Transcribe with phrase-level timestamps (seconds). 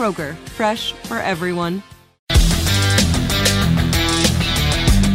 [0.00, 1.82] Kroger, fresh for everyone.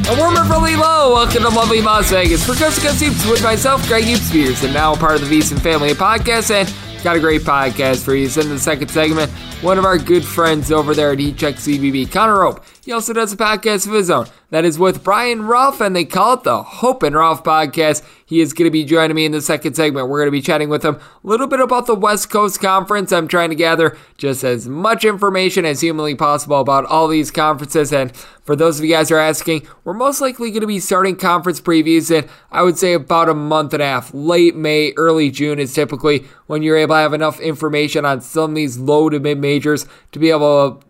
[0.08, 1.16] A warmer from low.
[1.16, 4.76] Welcome to lovely Las Vegas for Coast to Coast Hoops with myself, Greg Spears, and
[4.76, 6.52] now part of the VSiN Family Podcast.
[6.52, 6.72] And
[7.04, 8.30] got a great podcast for you.
[8.30, 9.32] So in the second segment,
[9.64, 12.64] one of our good friends over there at Heat Check CBB, Connor Hope.
[12.86, 16.06] He also does a podcast of his own that is with Brian Rauf, and they
[16.06, 18.06] call it the Hope and Rauf podcast.
[18.24, 20.08] He is going to be joining me in the second segment.
[20.08, 23.12] We're going to be chatting with him a little bit about the West Coast Conference.
[23.12, 27.92] I'm trying to gather just as much information as humanly possible about all these conferences.
[27.92, 30.80] And for those of you guys who are asking, we're most likely going to be
[30.80, 34.14] starting conference previews in, I would say, about a month and a half.
[34.14, 38.52] Late May, early June is typically when you're able to have enough information on some
[38.52, 40.86] of these low to mid majors to be able to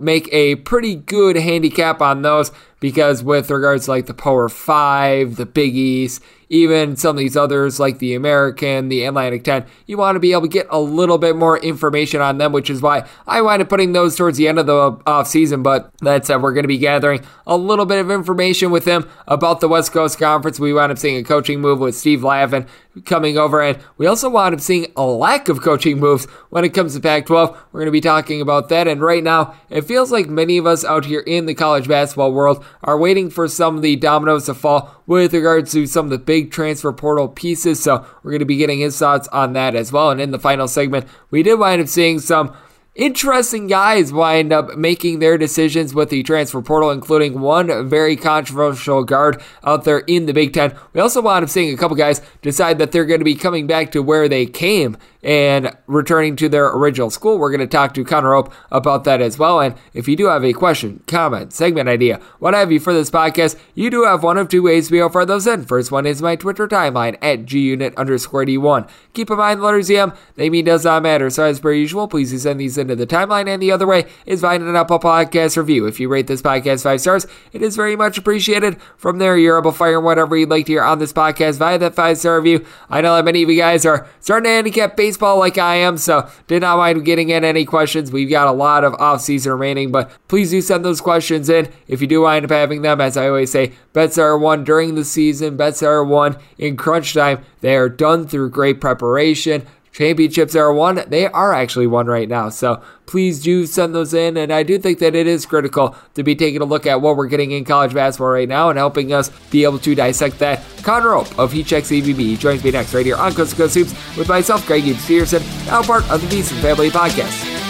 [0.00, 5.36] make a pretty good handicap on those because with regards to like the Power Five,
[5.36, 9.96] the Big East, even some of these others like the American, the Atlantic 10, you
[9.96, 12.82] want to be able to get a little bit more information on them, which is
[12.82, 15.62] why I wind up putting those towards the end of the off season.
[15.62, 19.08] But that said, we're going to be gathering a little bit of information with them
[19.28, 20.58] about the West Coast Conference.
[20.58, 22.66] We wound up seeing a coaching move with Steve Lavin
[23.04, 26.74] coming over, and we also wound up seeing a lack of coaching moves when it
[26.74, 27.50] comes to Pac 12.
[27.70, 28.88] We're going to be talking about that.
[28.88, 32.32] And right now, it feels like many of us out here in the college basketball
[32.32, 36.10] world are waiting for some of the dominoes to fall with regards to some of
[36.10, 37.82] the big transfer portal pieces.
[37.82, 40.10] So we're going to be getting his thoughts on that as well.
[40.10, 42.54] And in the final segment, we did wind up seeing some
[43.00, 49.02] interesting guys wind up making their decisions with the transfer portal, including one very controversial
[49.04, 50.76] guard out there in the Big Ten.
[50.92, 53.66] We also wound up seeing a couple guys decide that they're going to be coming
[53.66, 57.38] back to where they came and returning to their original school.
[57.38, 59.60] We're going to talk to Connor Hope about that as well.
[59.60, 63.10] And if you do have a question, comment, segment idea, what have you for this
[63.10, 65.64] podcast, you do have one of two ways to be to those in.
[65.64, 68.88] First one is my Twitter timeline at gunit underscore D1.
[69.12, 71.28] Keep in mind, letters EM, they mean does not matter.
[71.28, 73.48] So as per usual, please send these the timeline.
[73.48, 75.86] And the other way is via an Apple Podcast review.
[75.86, 78.80] If you rate this podcast five stars, it is very much appreciated.
[78.96, 81.78] From there, you're able to fire whatever you'd like to hear on this podcast via
[81.78, 82.64] that five star review.
[82.88, 85.98] I know that many of you guys are starting to handicap baseball like I am,
[85.98, 88.12] so did not mind getting in any questions.
[88.12, 92.00] We've got a lot of off-season remaining, but please do send those questions in if
[92.00, 93.00] you do wind up having them.
[93.00, 97.14] As I always say, bets are won during the season, bets are won in crunch
[97.14, 97.44] time.
[97.60, 101.02] They are done through great preparation championships are won.
[101.08, 102.48] They are actually won right now.
[102.48, 104.36] So please do send those in.
[104.36, 107.16] And I do think that it is critical to be taking a look at what
[107.16, 110.62] we're getting in college basketball right now and helping us be able to dissect that.
[110.82, 113.74] Connor Hope of Heat Check CBB joins me next right here on Coast to Coast
[113.74, 117.69] Hoops with myself, Greg Gibbs Peterson, now part of the VSiN Family Podcast.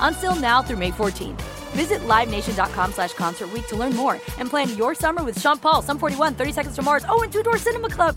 [0.00, 1.40] Until now through May 14th.
[1.72, 5.98] Visit LiveNation.com slash Concert to learn more and plan your summer with Sean Paul, Sum
[5.98, 8.16] 41, 30 Seconds to Mars, oh, and Two Door Cinema Club.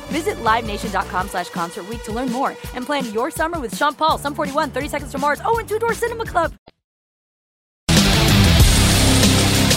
[0.11, 4.35] Visit LiveNation.com slash Concert to learn more and plan your summer with Sean Paul, Sum
[4.35, 6.53] 41, 30 Seconds to Mars, oh, and Two Door Cinema Club.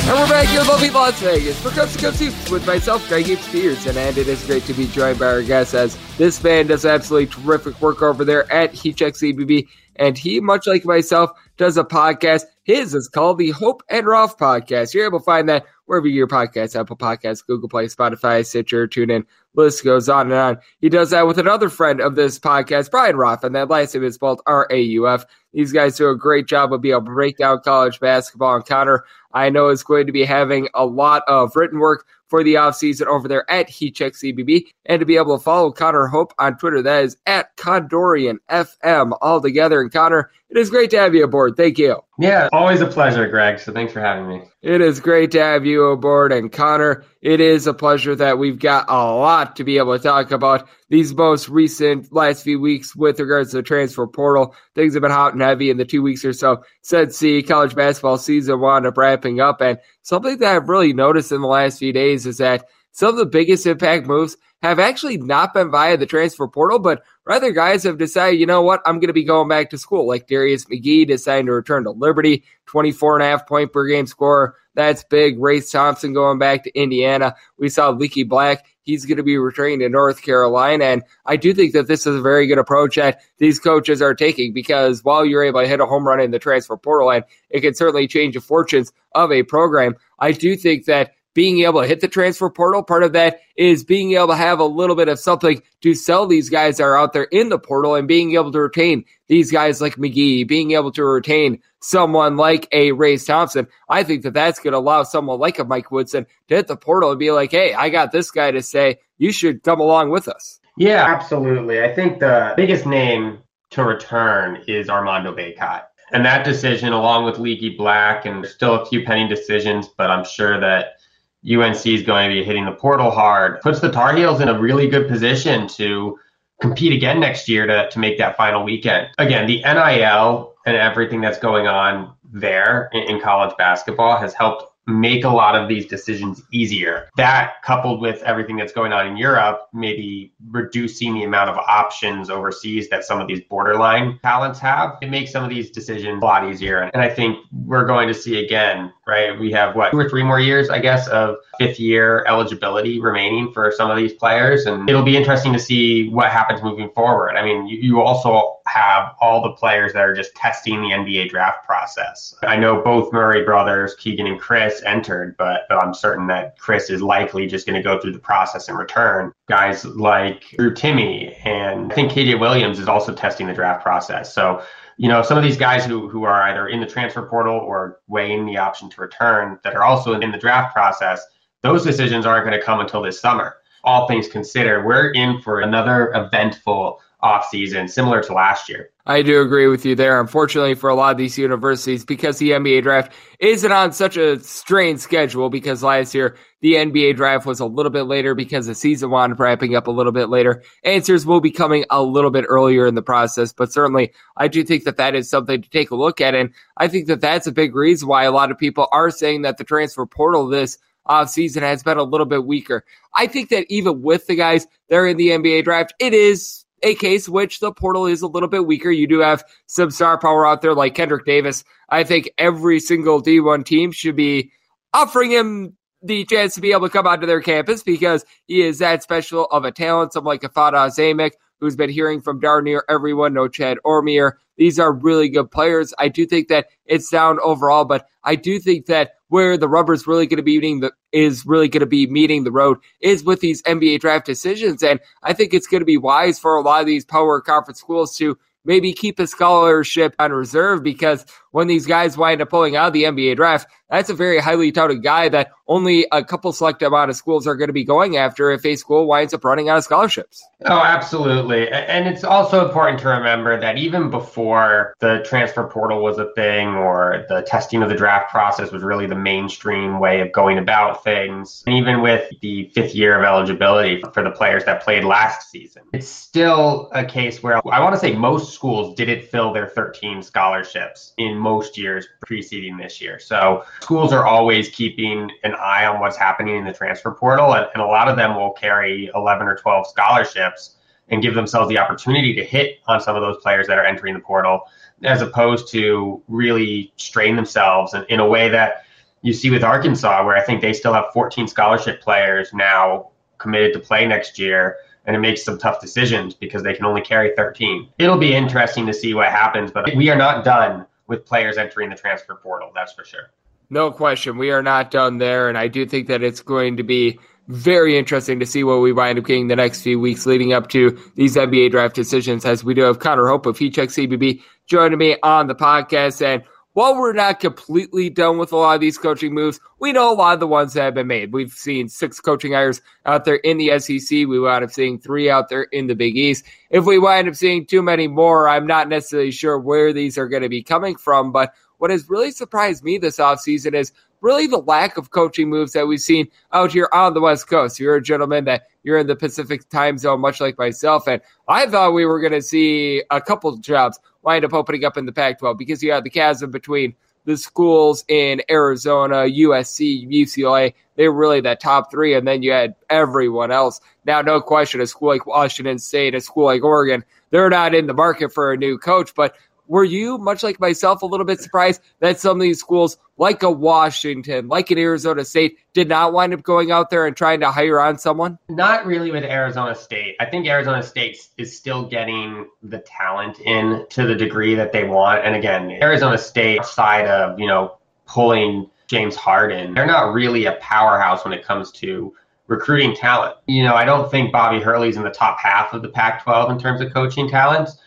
[0.07, 3.25] And we're back here in lovely Las Vegas for Coast to Hoops with myself, Greg
[3.25, 6.67] Hoops Peterson, and it is great to be joined by our guest as this man
[6.67, 9.67] does absolutely terrific work over there at Heat Check CBB,
[9.97, 12.45] and he, much like myself, does a podcast.
[12.65, 14.93] His is called the Hope and Rauf Podcast.
[14.93, 19.25] You're able to find that wherever your podcast, Apple Podcasts, Google Play, Spotify, Stitcher, TuneIn,
[19.55, 20.59] list goes on and on.
[20.81, 24.05] He does that with another friend of this podcast, Brian Rauf, and that last name
[24.05, 25.25] is spelled R A U F.
[25.53, 29.05] These guys do a great job of being able to break down college basketball Connor.
[29.33, 33.07] I know is going to be having a lot of written work for the offseason
[33.07, 34.67] over there at HeatCheck CBB.
[34.87, 39.17] And to be able to follow Connor Hope on Twitter, that is at Condorian FM
[39.23, 39.81] all together.
[39.81, 41.57] And Connor, it is great to have you aboard.
[41.57, 42.01] Thank you.
[42.19, 43.59] Yeah, always a pleasure, Greg.
[43.59, 44.43] So thanks for having me.
[44.63, 46.33] It is great to have you aboard.
[46.33, 50.03] And Connor, it is a pleasure that we've got a lot to be able to
[50.03, 54.55] talk about these most recent last few weeks with regards to the transfer portal.
[54.75, 57.75] Things have been hot and heavy in the two weeks or so since the college
[57.75, 59.61] basketball season wound up wrapping up.
[59.61, 63.17] And something that I've really noticed in the last few days is that some of
[63.17, 67.83] the biggest impact moves have actually not been via the transfer portal, but rather guys
[67.83, 70.07] have decided, you know what, I'm going to be going back to school.
[70.07, 74.07] Like Darius McGhee deciding to return to Liberty, 24 and a half point per game
[74.07, 74.55] scorer.
[74.75, 75.41] That's big.
[75.41, 77.35] Race Thompson going back to Indiana.
[77.59, 78.65] We saw Leaky Black.
[78.83, 80.85] He's going to be returning to North Carolina.
[80.85, 84.15] And I do think that this is a very good approach that these coaches are
[84.15, 87.25] taking because while you're able to hit a home run in the transfer portal and
[87.51, 91.83] it can certainly change the fortunes of a program, I do think that being able
[91.83, 92.83] to hit the transfer portal.
[92.83, 96.27] Part of that is being able to have a little bit of something to sell
[96.27, 99.51] these guys that are out there in the portal and being able to retain these
[99.51, 103.67] guys like McGhee, being able to retain someone like a Race Thompson.
[103.89, 106.77] I think that that's going to allow someone like a Mike Woodson to hit the
[106.77, 110.11] portal and be like, hey, I got this guy to say, you should come along
[110.11, 110.61] with us.
[110.77, 111.83] Yeah, absolutely.
[111.83, 113.39] I think the biggest name
[113.71, 115.83] to return is Armando Bacot.
[116.13, 120.11] And that decision, along with Leaky Black, and there's still a few pending decisions, but
[120.11, 120.99] I'm sure that
[121.47, 124.59] UNC is going to be hitting the portal hard, puts the Tar Heels in a
[124.59, 126.19] really good position to
[126.61, 129.09] compete again next year to, to make that final weekend.
[129.19, 134.65] Again, the NIL and everything that's going on there in, in college basketball has helped
[134.87, 137.09] make a lot of these decisions easier.
[137.17, 142.31] That coupled with everything that's going on in Europe, maybe reducing the amount of options
[142.31, 146.25] overseas that some of these borderline talents have, it makes some of these decisions a
[146.25, 146.91] lot easier.
[146.93, 149.39] And I think we're going to see again, right?
[149.39, 153.53] We have what, two or three more years, I guess, of fifth year eligibility remaining
[153.53, 154.67] for some of these players.
[154.67, 157.37] And it'll be interesting to see what happens moving forward.
[157.37, 161.29] I mean, you, you also have all the players that are just testing the NBA
[161.29, 162.35] draft process.
[162.43, 166.89] I know both Murray brothers, Keegan and Chris, entered, but, but I'm certain that Chris
[166.89, 169.33] is likely just going to go through the process and return.
[169.49, 174.35] Guys like Drew Timme and I think KJ Williams is also testing the draft process.
[174.35, 174.63] So
[174.97, 178.01] you know, some of these guys who, who are either in the transfer portal or
[178.07, 181.25] weighing the option to return that are also in the draft process,
[181.63, 183.57] those decisions aren't going to come until this summer.
[183.83, 188.91] All things considered, we're in for another eventful offseason similar to last year.
[189.07, 190.21] I do agree with you there.
[190.21, 194.39] Unfortunately, for a lot of these universities, because the NBA draft isn't on such a
[194.41, 198.75] strained schedule, because last year the NBA draft was a little bit later because the
[198.75, 200.63] season wound up wrapping up a little bit later.
[200.85, 204.63] Answers will be coming a little bit earlier in the process, but certainly I do
[204.63, 206.35] think that that is something to take a look at.
[206.35, 209.43] And I think that that's a big reason why a lot of people are saying
[209.43, 212.85] that the transfer portal this offseason has been a little bit weaker.
[213.15, 216.64] I think that even with the guys that are in the NBA draft, it is
[216.85, 218.91] a case which the portal is a little bit weaker.
[218.91, 221.65] You do have some star power out there like Kendrick Davis.
[221.89, 224.53] I think every single D1 team should be
[224.93, 228.79] offering him the chance to be able to come onto their campus because he is
[228.79, 230.13] that special of a talent.
[230.13, 231.33] Someone like Ifeatu Ezeimek,
[231.65, 234.33] who's been hearing from darn near everyone, Norchad Omier.
[234.59, 235.95] These are really good players.
[235.99, 239.95] I do think that it's down overall, but I do think that where the rubber
[239.95, 242.79] is really going to be meeting the is really going to be meeting the road
[243.01, 246.57] is with these NBA draft decisions, and I think it's going to be wise for
[246.57, 251.25] a lot of these power conference schools to maybe keep a scholarship on reserve because
[251.51, 254.73] when these guys wind up pulling out of the NBA draft, that's a very highly
[254.73, 258.17] touted guy that only a couple select amount of schools are going to be going
[258.17, 260.43] after if a school winds up running out of scholarships.
[260.67, 261.71] Oh, absolutely.
[261.71, 266.71] And it's also important to remember that even before the transfer portal was a thing
[266.71, 271.05] or the testing of the draft process was really the mainstream way of going about
[271.05, 275.51] things, and even with the fifth year of eligibility for the players that played last
[275.51, 279.69] season, it's still a case where I want to say most schools didn't fill their
[279.69, 283.19] 13 scholarships in most years preceding this year.
[283.19, 287.67] So schools are always keeping an eye on what's happening in the transfer portal, and,
[287.75, 290.77] and a lot of them will carry 11 or 12 scholarships
[291.09, 294.15] and give themselves the opportunity to hit on some of those players that are entering
[294.15, 294.63] the portal,
[295.03, 298.85] as opposed to really strain themselves in, in a way that
[299.21, 303.73] you see with Arkansas, where I think they still have 14 scholarship players now committed
[303.75, 307.35] to play next year and it makes some tough decisions because they can only carry
[307.37, 307.89] 13.
[307.99, 311.91] It'll be interesting to see what happens, but we are not done with players entering
[311.91, 313.31] the transfer portal, that's for sure.
[313.71, 314.39] No question.
[314.39, 315.49] We are not done there.
[315.49, 317.19] And I do think that it's going to be
[317.49, 320.69] very interesting to see what we wind up getting the next few weeks leading up
[320.71, 324.41] to these NBA draft decisions as we do have Connor Hope of Heat Check CBB
[324.67, 326.25] joining me on the podcast.
[326.25, 326.43] And
[326.75, 330.15] while we're not completely done with a lot of these coaching moves, we know a
[330.15, 331.33] lot of the ones that have been made.
[331.33, 334.11] We've seen six coaching hires out there in the SEC.
[334.11, 336.45] We wound up seeing three out there in the Big East.
[336.71, 340.29] If we wind up seeing too many more, I'm not necessarily sure where these are
[340.29, 344.47] going to be coming from, but what has really surprised me this offseason is really
[344.47, 347.79] the lack of coaching moves that we've seen out here on the West Coast.
[347.79, 351.07] You're a gentleman that you're in the Pacific time zone, much like myself.
[351.07, 354.85] And I thought we were going to see a couple of jobs wind up opening
[354.85, 359.25] up in the Pac 12 because you had the chasm between the schools in Arizona,
[359.25, 360.75] USC, UCLA.
[360.97, 362.15] They were really that top three.
[362.15, 363.81] And then you had everyone else.
[364.05, 367.87] Now, no question, a school like Washington State, a school like Oregon, they're not in
[367.87, 369.15] the market for a new coach.
[369.15, 369.35] But
[369.67, 373.43] were you, much like myself, a little bit surprised that some of these schools, like
[373.43, 377.41] a Washington, like an Arizona State, did not wind up going out there and trying
[377.41, 378.39] to hire on someone?
[378.49, 380.17] Not really with Arizona State.
[380.21, 384.85] I think Arizona State is still getting the talent in to the degree that they
[384.85, 385.25] want.
[385.25, 390.53] And again, Arizona State, side of, you know, pulling James Harden, they're not really a
[390.61, 392.15] powerhouse when it comes to
[392.47, 393.37] recruiting talent.
[393.47, 396.51] You know, I don't think Bobby Hurley's in the top half of the Pac 12
[396.51, 397.79] in terms of coaching talents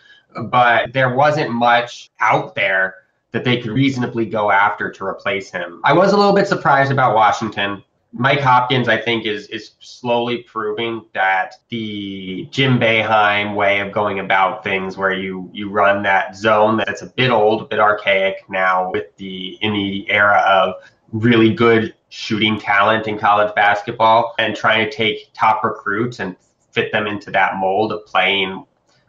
[0.45, 2.95] but there wasn't much out there
[3.31, 5.81] that they could reasonably go after to replace him.
[5.83, 7.83] I was a little bit surprised about Washington.
[8.13, 14.19] Mike Hopkins, I think, is is slowly proving that the Jim Boeheim way of going
[14.19, 18.49] about things, where you you run that zone that's a bit old, a bit archaic
[18.49, 20.75] now, with the in the era of
[21.11, 26.35] really good shooting talent in college basketball, and trying to take top recruits and
[26.71, 28.65] fit them into that mold of playing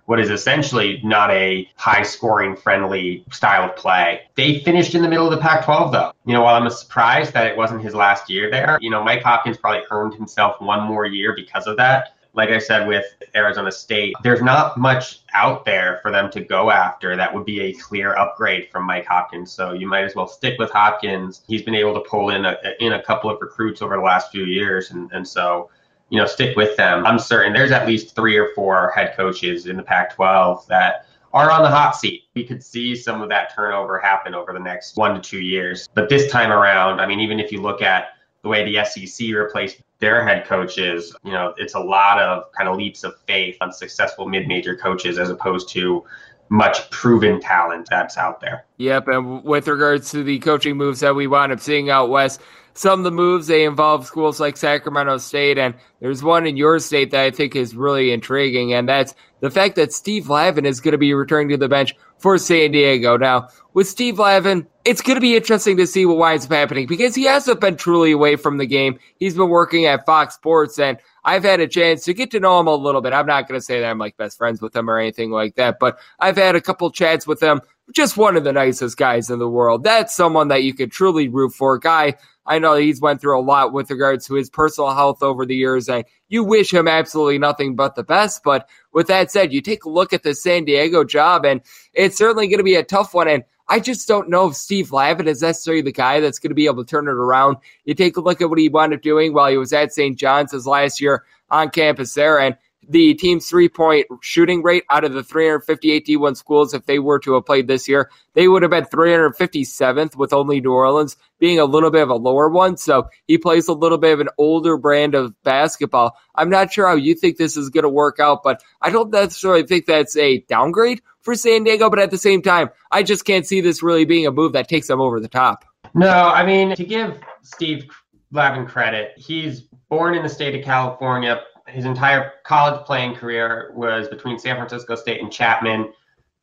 [0.09, 4.23] what is essentially not a high scoring friendly style of play.
[4.37, 6.12] They finished in the middle of the Pac 12, though.
[6.25, 9.23] You know, while I'm surprised that it wasn't his last year there, you know, Mike
[9.23, 12.15] Hopkins probably earned himself one more year because of that.
[12.33, 13.05] Like I said with
[13.37, 17.61] Arizona State, there's not much out there for them to go after that would be
[17.61, 19.53] a clear upgrade from Mike Hopkins.
[19.53, 21.43] So you might as well stick with Hopkins.
[21.47, 24.31] He's been able to pull in a, in a couple of recruits over the last
[24.31, 24.91] few years.
[24.91, 25.69] And, and so
[26.11, 27.07] you know, stick with them.
[27.07, 31.07] I'm certain there's at least three or four head coaches in the Pac 12 that
[31.33, 32.25] are on the hot seat.
[32.35, 35.88] We could see some of that turnover happen over the next one to two years.
[35.95, 38.09] But this time around, I mean, even if you look at
[38.43, 42.69] the way the SEC replaced their head coaches, you know, it's a lot of kind
[42.69, 46.05] of leaps of faith on successful mid-major coaches as opposed to
[46.50, 48.65] much proven talent that's out there.
[48.79, 52.41] Yep, and with regards to the coaching moves that we wound up seeing out west,
[52.78, 56.78] some of the moves they involve schools like Sacramento State, and there's one in your
[56.78, 60.80] state that I think is really intriguing, and that's the fact that Steve Lavin is
[60.80, 63.16] going to be returning to the bench for San Diego.
[63.16, 66.87] Now, with Steve Lavin, it's going to be interesting to see what winds up happening
[66.87, 68.99] because he hasn't been truly away from the game.
[69.18, 72.61] He's been working at Fox Sports, and I've had a chance to get to know
[72.61, 73.12] him a little bit.
[73.12, 75.56] I'm not going to say that I'm like best friends with him or anything like
[75.56, 77.61] that, but I've had a couple chats with him.
[77.95, 79.83] Just one of the nicest guys in the world.
[79.83, 81.78] That's someone that you could truly root for.
[81.78, 82.16] Guy
[82.49, 85.54] I know he's went through a lot with regards to his personal health over the
[85.54, 88.42] years, and you wish him absolutely nothing but the best.
[88.42, 91.61] But with that said, you take a look at the San Diego job, and
[91.92, 93.28] it's certainly going to be a tough one.
[93.28, 96.54] And I just don't know if Steve Lavin is necessarily the guy that's going to
[96.54, 97.59] be able to turn it around.
[97.85, 100.18] You take a look at what he wound up doing while he was at St.
[100.18, 102.57] John's his last year on campus there, and
[102.88, 107.18] the team's three point shooting rate out of the 358 D1 schools, if they were
[107.21, 111.59] to have played this year, they would have been 357th, with only New Orleans being
[111.59, 112.76] a little bit of a lower one.
[112.76, 116.16] So he plays a little bit of an older brand of basketball.
[116.35, 119.11] I'm not sure how you think this is going to work out, but I don't
[119.11, 121.90] necessarily think that's a downgrade for San Diego.
[121.90, 124.68] But at the same time, I just can't see this really being a move that
[124.68, 125.64] takes them over the top.
[125.95, 127.87] No, I mean, to give Steve
[128.33, 134.09] Lavin credit, he's born in the state of California, his entire college playing career was
[134.09, 135.93] between San Francisco State and Chapman.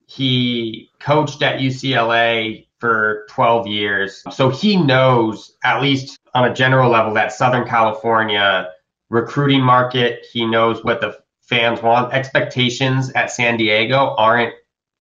[0.07, 4.23] He coached at UCLA for 12 years.
[4.31, 8.69] So he knows, at least on a general level, that Southern California
[9.09, 10.25] recruiting market.
[10.31, 12.13] He knows what the fans want.
[12.13, 14.53] Expectations at San Diego aren't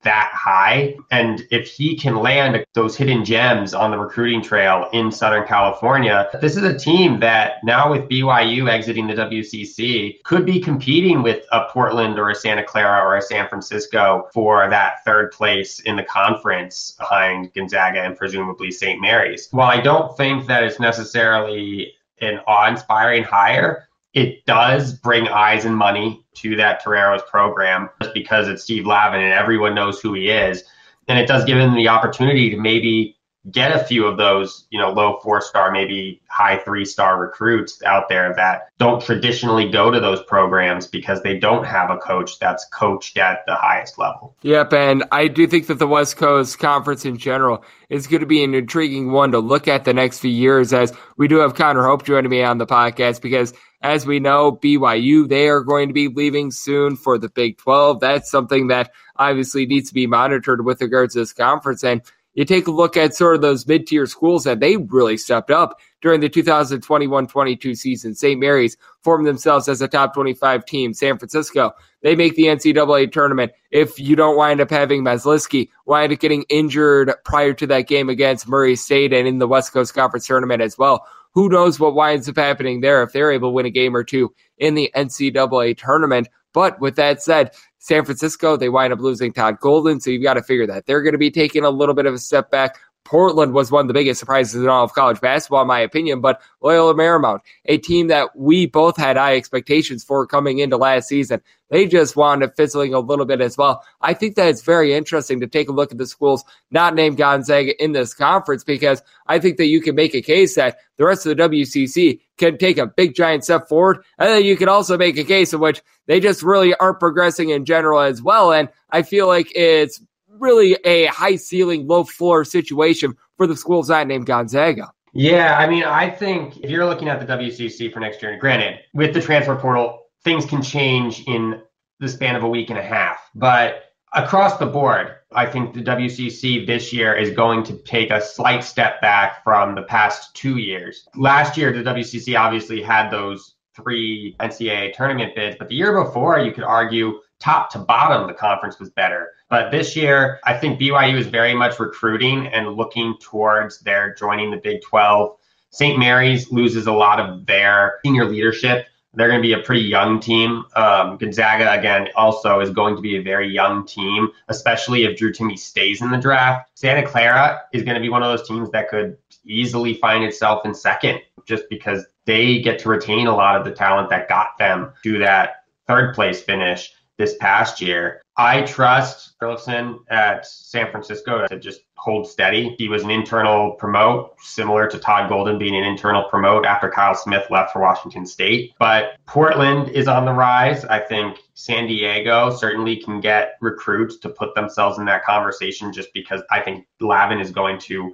[0.05, 0.97] that high.
[1.11, 6.29] And if he can land those hidden gems on the recruiting trail in Southern California,
[6.41, 11.45] this is a team that now with BYU exiting the WCC could be competing with
[11.53, 15.97] a Portland or a Santa Clara or a San Francisco for that third place in
[15.97, 19.01] the conference behind Gonzaga and presumably St.
[19.01, 19.49] Mary's.
[19.51, 25.65] While I don't think that it's necessarily an awe inspiring hire, it does bring eyes
[25.65, 30.15] and money to that Toreros program just because it's Steve Lavin and everyone knows who
[30.15, 30.63] he is.
[31.09, 33.17] And it does give him the opportunity to maybe
[33.51, 37.83] get a few of those, you know, low four star, maybe high three star recruits
[37.83, 42.39] out there that don't traditionally go to those programs because they don't have a coach
[42.39, 44.35] that's coached at the highest level.
[44.43, 44.73] Yep.
[44.73, 48.43] And I do think that the West Coast Conference in general is going to be
[48.43, 51.85] an intriguing one to look at the next few years as we do have Connor
[51.85, 53.53] Hope joining me on the podcast because
[53.85, 58.01] as we know, BYU, they are going to be leaving soon for the Big 12.
[58.01, 61.85] That's something that obviously needs to be monitored with regards to this conference.
[61.85, 62.01] And
[62.33, 65.51] you take a look at sort of those mid tier schools that they really stepped
[65.51, 68.15] up during the 2021 22 season.
[68.15, 68.41] St.
[68.41, 70.95] Mary's formed themselves as a top 25 team.
[70.95, 73.53] San Francisco, they make the NCAA tournament.
[73.71, 78.09] If you don't wind up having Mazliski wind up getting injured prior to that game
[78.09, 81.95] against Murray State and in the West Coast Conference tournament as well, who knows what
[81.95, 84.91] winds up happening there if they're able to win a game or two in the
[84.95, 86.29] NCAA tournament.
[86.53, 90.01] But with that said, San Francisco, they wind up losing Todd Golden.
[90.01, 92.15] So you've got to figure that they're going to be taking a little bit of
[92.15, 92.79] a step back.
[93.05, 96.21] Portland was one of the biggest surprises in all of college basketball, in my opinion.
[96.21, 101.09] But Loyola Marymount, a team that we both had high expectations for coming into last
[101.09, 103.85] season, they just wound up fizzling a little bit as well.
[104.01, 107.19] I think that it's very interesting to take a look at the schools not named
[107.19, 111.05] Gonzaga in this conference because I think that you can make a case that the
[111.05, 114.05] rest of the WCC can take a big giant step forward.
[114.19, 117.51] And then you can also make a case in which they just really aren't progressing
[117.51, 118.53] in general as well.
[118.53, 120.01] And I feel like it's
[120.39, 124.93] really a high ceiling, low floor situation for the schools not named Gonzaga.
[125.13, 128.81] Yeah, I mean, I think if you're looking at the WCC for next year, granted,
[128.95, 131.63] with the transfer portal, things can change in
[132.01, 133.19] the span of a week and a half.
[133.35, 138.21] But across the board, I think the WCC this year is going to take a
[138.21, 141.07] slight step back from the past two years.
[141.17, 146.39] Last year, the WCC obviously had those three NCAA tournament bids, but the year before,
[146.39, 149.31] you could argue top to bottom, the conference was better.
[149.55, 154.51] But this year, I think BYU is very much recruiting and looking towards their joining
[154.51, 155.37] the Big 12.
[155.71, 155.97] St.
[155.97, 158.89] Mary's loses a lot of their senior leadership.
[159.13, 160.65] They're going to be a pretty young team.
[160.75, 165.33] Um, Gonzaga, again, also is going to be a very young team, especially if Drew
[165.33, 166.69] Timme stays in the draft.
[166.75, 170.67] Santa Clara is going to be one of those teams that could easily find itself
[170.67, 174.59] in second just because they get to retain a lot of the talent that got
[174.59, 178.23] them to that third place finish this past year.
[178.37, 182.75] I trust Burleson at San Francisco to just hold steady.
[182.77, 187.15] He was an internal promote, similar to Todd Golden being an internal promote after Kyle
[187.15, 188.73] Smith left for Washington State.
[188.79, 190.85] But Portland is on the rise.
[190.85, 196.13] I think San Diego certainly can get recruits to put themselves in that conversation just
[196.13, 198.13] because I think Lavin is going to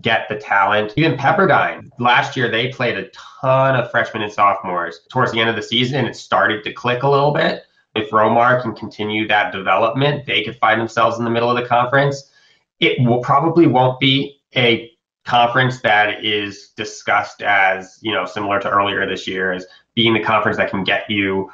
[0.00, 0.92] get the talent.
[0.96, 5.00] Even Pepperdine, last year they played a ton of freshmen and sophomores.
[5.10, 7.64] Towards the end of the season, it started to click a little bit.
[7.94, 11.68] If Romar can continue that development, they could find themselves in the middle of the
[11.68, 12.30] conference.
[12.78, 14.90] It will probably won't be a
[15.24, 20.22] conference that is discussed as, you know, similar to earlier this year as being the
[20.22, 21.50] conference that can get you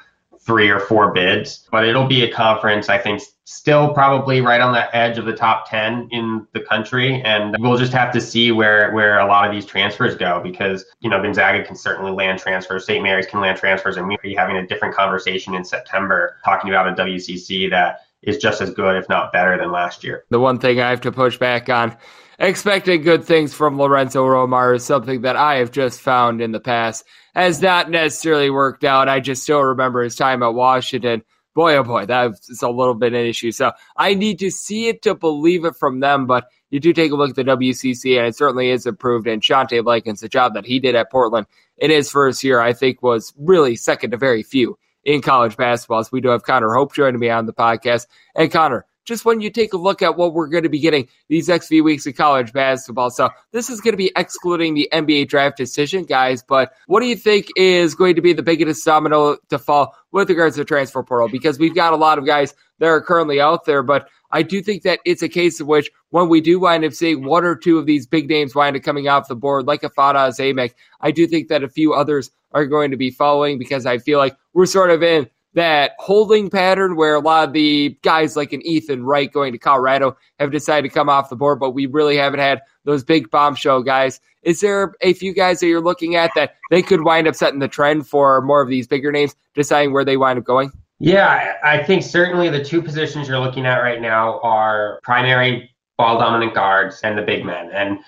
[0.47, 4.73] three or four bids, but it'll be a conference, I think, still probably right on
[4.73, 7.21] the edge of the top 10 in the country.
[7.23, 10.85] And we'll just have to see where, where a lot of these transfers go because,
[11.01, 13.03] you know, Gonzaga can certainly land transfers, St.
[13.03, 16.89] Mary's can land transfers, and we'll be having a different conversation in September talking about
[16.89, 20.25] a WCC that is just as good, if not better, than last year.
[20.31, 21.97] The one thing I have to push back on
[22.39, 26.61] expecting good things from Lorenzo Romar is something that I have just found in the
[26.61, 29.09] past has not necessarily worked out.
[29.09, 31.23] I just still remember his time at Washington.
[31.55, 33.53] Boy, oh boy, that's a little bit an issue.
[33.53, 36.27] So I need to see it to believe it from them.
[36.27, 39.27] But you do take a look at the WCC, and it certainly is improved.
[39.27, 41.47] And Shantay Legans, the job that he did at Portland
[41.79, 46.05] in his first year, I think was really second to very few in college basketball.
[46.05, 48.07] So we do have Connor Hope joining me on the podcast.
[48.35, 51.09] And Connor, just when you take a look at what we're going to be getting
[51.29, 53.11] these next few weeks of college basketball.
[53.11, 56.43] So this is going to be excluding the NBA draft decision, guys.
[56.43, 60.29] But what do you think is going to be the biggest domino to fall with
[60.29, 61.29] regards to the transfer portal?
[61.29, 64.61] Because we've got a lot of guys that are currently out there, but I do
[64.61, 67.55] think that it's a case of which when we do wind up seeing one or
[67.55, 70.75] two of these big names wind up coming off the board, like a Fardaws Aimaq,
[71.01, 74.19] I do think that a few others are going to be following because I feel
[74.19, 78.53] like we're sort of in that holding pattern where a lot of the guys like
[78.53, 81.87] an Ethan Wright going to Colorado have decided to come off the board, but we
[81.87, 84.21] really haven't had those big bombshell guys.
[84.43, 87.59] Is there a few guys that you're looking at that they could wind up setting
[87.59, 90.71] the trend for more of these bigger names, deciding where they wind up going?
[90.99, 96.19] Yeah, I think certainly the two positions you're looking at right now are primary ball
[96.19, 97.71] dominant guards and the big men.
[97.73, 97.99] And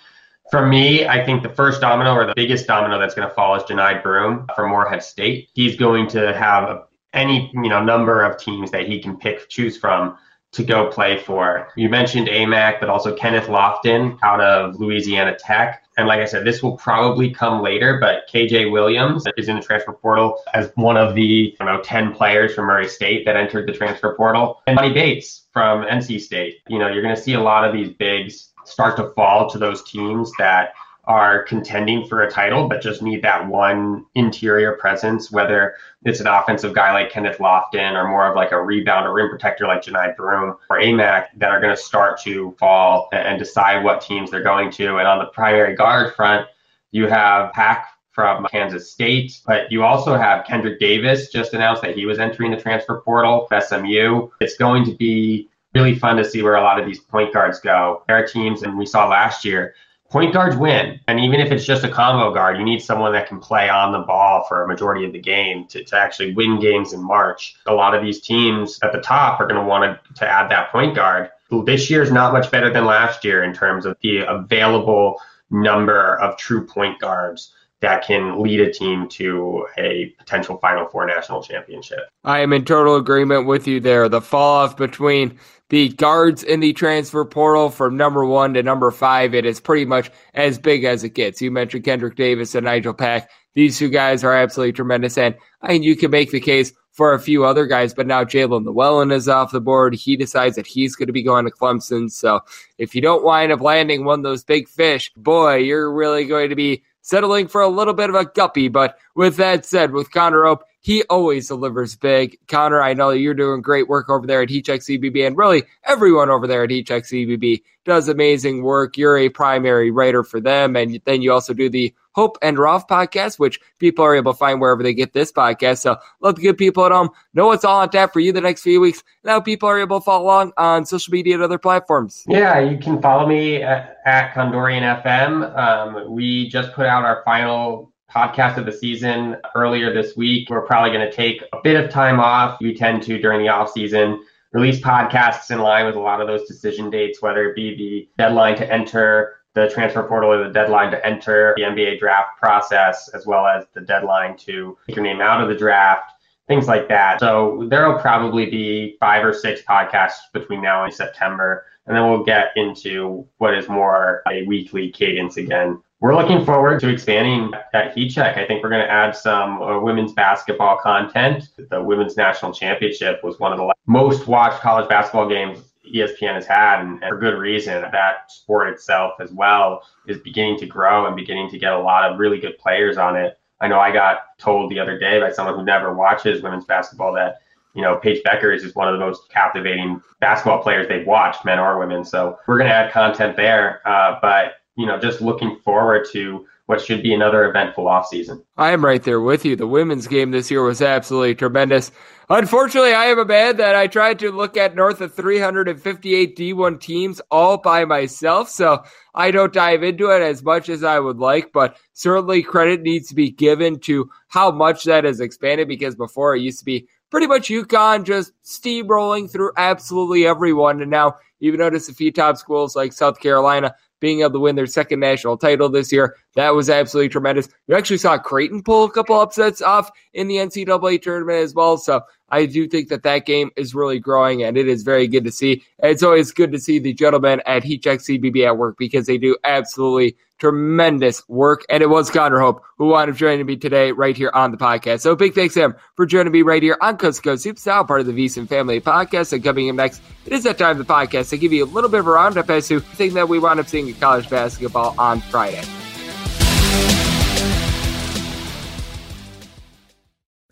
[0.51, 3.55] for me, I think the first domino or the biggest domino that's going to fall
[3.55, 5.49] is Johni Broome from Morehead State.
[5.55, 6.88] He's going to have a
[7.19, 10.17] any you know number of teams that he can pick choose from
[10.53, 11.69] to go play for.
[11.77, 15.85] You mentioned Aimaq, but also Kenneth Lofton out of Louisiana Tech.
[15.99, 19.63] And like I said, this will probably come later, but KJ Williams is in the
[19.63, 23.69] transfer portal as one of the I know 10 players from Murray State that entered
[23.69, 24.63] the transfer portal.
[24.67, 26.61] And Manny Bates from NC State.
[26.69, 29.59] You know, you're going to see a lot of these bigs start to fall to
[29.59, 30.73] those teams that
[31.09, 36.27] are contending for a title, but just need that one interior presence, whether it's an
[36.27, 39.83] offensive guy like Kenneth Lofton or more of like a rebound or rim protector like
[39.83, 44.31] Johni Broome or Aimaq that are going to start to fall and decide what teams
[44.31, 44.99] they're going to.
[44.99, 46.47] And on the primary guard front,
[46.92, 51.97] you have Pack from Kansas State, but you also have Kendrick Davis just announced that
[51.97, 54.29] he was entering the transfer portal, SMU.
[54.40, 57.61] It's going to be really fun to see where a lot of these point guards
[57.61, 58.03] go.
[58.07, 59.75] There are teams, and we saw last year,
[60.11, 60.99] point guards win.
[61.07, 63.92] And even if it's just a combo guard, you need someone that can play on
[63.92, 67.57] the ball for a majority of the game to, to actually win games in March.
[67.66, 70.73] A lot of these teams at the top are going to want to add that
[70.73, 71.31] point guard.
[71.64, 76.18] This year is not much better than last year in terms of the available number
[76.21, 81.43] of true point guards that can lead a team to a potential Final Four national
[81.43, 82.01] championship.
[82.25, 84.09] I am in total agreement with you there.
[84.09, 85.38] The fall off between
[85.71, 89.85] the guards in the transfer portal from number one to number five, it is pretty
[89.85, 91.43] much as big as it gets.
[91.43, 93.31] You mentioned Kendrick Davis and Nigel Pack.
[93.55, 95.19] These two guys are absolutely tremendous.
[95.19, 98.25] And I mean, you can make the case for a few other guys, but now
[98.25, 99.95] Jaelin Llewellyn is off the board.
[99.95, 102.11] He decides that he's going to be going to Clemson.
[102.11, 102.41] So
[102.79, 106.49] if you don't wind up landing one of those big fish, boy, you're really going
[106.49, 108.68] to be settling for a little bit of a guppy.
[108.68, 112.38] But with that said, with Connor Hope, he always delivers big.
[112.49, 115.64] Connor, I know you're doing great work over there at Heat Check CBB, and really
[115.85, 118.99] everyone over there at Heat Check CBB does amazing work.
[118.99, 122.89] You're a primary writer for them, and then you also do the Hope and Rauf
[122.89, 125.79] podcast, which people are able to find wherever they get this podcast.
[125.79, 128.41] So let the good people at home know what's all on tap for you the
[128.41, 129.05] next few weeks.
[129.23, 132.25] Now people are able to follow along on social media and other platforms.
[132.27, 135.57] Yeah, you can follow me at, at Condorian FM.
[135.57, 140.51] Um, we just put out our final podcast of the season earlier this week.
[140.51, 142.61] We're probably going to take a bit of time off.
[142.61, 146.27] We tend to during the off season release podcasts in line with a lot of
[146.27, 150.53] those decision dates, whether it be the deadline to enter the transfer portal or the
[150.53, 155.05] deadline to enter the NBA draft process, as well as the deadline to take your
[155.05, 156.12] name out of the draft.
[156.47, 157.21] things like that.
[157.21, 161.66] So there will probably be five or six podcasts between now and September.
[161.87, 165.83] And then we'll get into what is more a weekly cadence again.
[166.01, 168.37] We're looking forward to expanding that Heat Check.
[168.37, 171.49] I think we're going to add some uh, women's basketball content.
[171.71, 175.59] The Women's National Championship was one of the most watched college basketball games
[175.92, 177.83] ESPN has had, and, and for good reason.
[177.83, 182.11] That sport itself, as well, is beginning to grow and beginning to get a lot
[182.11, 183.38] of really good players on it.
[183.61, 187.12] I know I got told the other day by someone who never watches women's basketball
[187.14, 187.38] that
[187.79, 191.44] you know, Paige Bueckers is just one of the most captivating basketball players they've watched,
[191.44, 192.05] men or women.
[192.05, 193.87] So we're going to add content there.
[193.87, 198.45] Uh, but, you know, just looking forward to what should be another eventful offseason.
[198.59, 199.57] I am right there with you.
[199.57, 201.91] The women's game this year was absolutely tremendous.
[202.29, 206.79] Unfortunately, I am a man that I tried to look at north of 358 D1
[206.79, 208.83] teams all by myself, so
[209.15, 213.09] I don't dive into it as much as I would like, but certainly credit needs
[213.09, 216.87] to be given to how much that has expanded because before it used to be
[217.11, 220.83] pretty much UConn just steamrolling through absolutely everyone.
[220.83, 224.39] And now you even notice a few top schools like South Carolina being able to
[224.39, 226.17] win their second national title this year.
[226.38, 227.48] That was absolutely tremendous.
[227.66, 231.77] You actually saw Creighton pull a couple upsets off in the NCAA tournament as well.
[231.79, 235.24] So I do think that that game is really growing and it is very good
[235.24, 235.64] to see.
[235.81, 239.18] it's always good to see the gentlemen at Heat Check CBB at work because they
[239.18, 241.64] do absolutely tremendous work.
[241.68, 244.59] And it was Connor Hope who wound up joining me today right here on the
[244.59, 245.01] podcast.
[245.01, 247.64] So big thanks to him for joining me right here on Coast to Coast Hoops,
[247.64, 249.33] part of the VSiN Family Podcast.
[249.33, 251.66] And coming in next, it is that time of the podcast to give you a
[251.66, 253.94] little bit of a roundup as to the thing that we wound up seeing in
[253.94, 255.64] college basketball on Friday.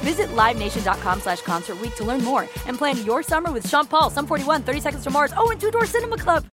[0.00, 4.26] Visit LiveNation.com slash Concert to learn more and plan your summer with Sean Paul, Sum
[4.26, 6.46] 41, 30 Seconds to Mars, oh, and Two Door Cinema Club.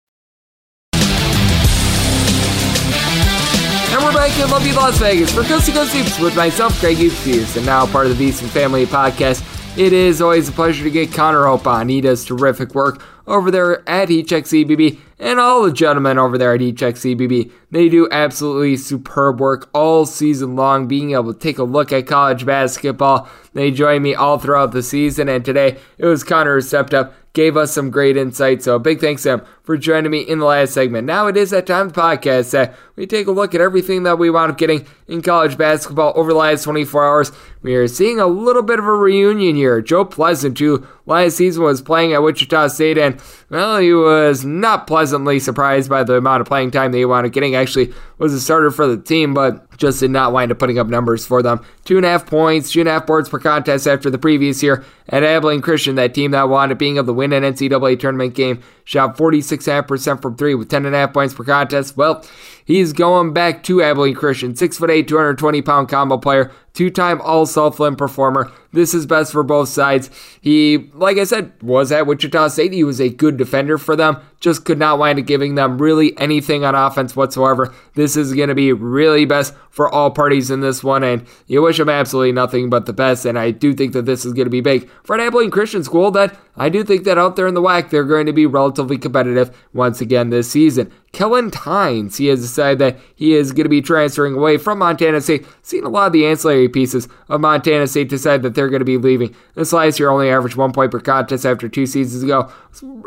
[3.90, 6.98] And we're back in lovely Las Vegas for Coast to Coast Hoops with myself, Greg
[6.98, 9.42] Hughes, and now part of the VSiN Family Podcast.
[9.78, 11.88] It is always a pleasure to get Connor Hope on.
[11.88, 16.38] He does terrific work over there at Heat Check CBB and all the gentlemen over
[16.38, 17.52] there at Heat Check CBB.
[17.70, 22.08] They do absolutely superb work all season long, being able to take a look at
[22.08, 23.28] college basketball.
[23.54, 27.14] They join me all throughout the season, and today it was Connor who stepped up,
[27.34, 28.64] gave us some great insight.
[28.64, 31.06] So big thanks to him for joining me in the last segment.
[31.06, 34.04] Now it is that time of the podcast that we take a look at everything
[34.04, 37.32] that we wound up getting in college basketball over the last 24 hours.
[37.62, 39.82] We are seeing a little bit of a reunion here.
[39.82, 44.88] Joe Pleasant, who last season was playing at Wichita State, and well, he was not
[44.88, 47.56] pleasantly surprised by the amount of playing time that he wound up getting.
[47.56, 50.88] Actually, was a starter for the team, but just did not wind up putting up
[50.88, 51.64] numbers for them.
[51.84, 54.64] Two and a half points, two and a half boards per contest after the previous
[54.64, 58.00] year at Abilene Christian, that team that wound up being able to win an NCAA
[58.00, 61.98] tournament game, shot 46.5% from three with 10.5 points per contest.
[61.98, 62.26] Well,
[62.68, 67.98] He's going back to Abilene Christian, 6'8, 220 pound combo player, two time All Southland
[67.98, 68.52] performer.
[68.74, 70.10] This is best for both sides.
[70.42, 72.74] He, like I said, was at Wichita State.
[72.74, 76.16] He was a good defender for them, just could not wind up giving them really
[76.20, 77.74] anything on offense whatsoever.
[77.96, 81.62] This is going to be really best for all parties in this one, and you
[81.62, 83.26] wish him absolutely nothing but the best.
[83.26, 85.86] And I do think that this is going to be big for an Abilene Christian
[85.86, 88.46] school that I do think that out there in the WAC, they're going to be
[88.46, 90.92] relatively competitive once again this season.
[91.14, 95.22] Kellen Tynes, he has decided that he is going to be transferring away from Montana
[95.22, 95.48] State.
[95.62, 98.86] Seen a lot of the ancillary pieces of Montana State decide that they're going to
[98.86, 99.36] be leaving.
[99.56, 102.52] This last year only averaged one point per contest after two seasons ago.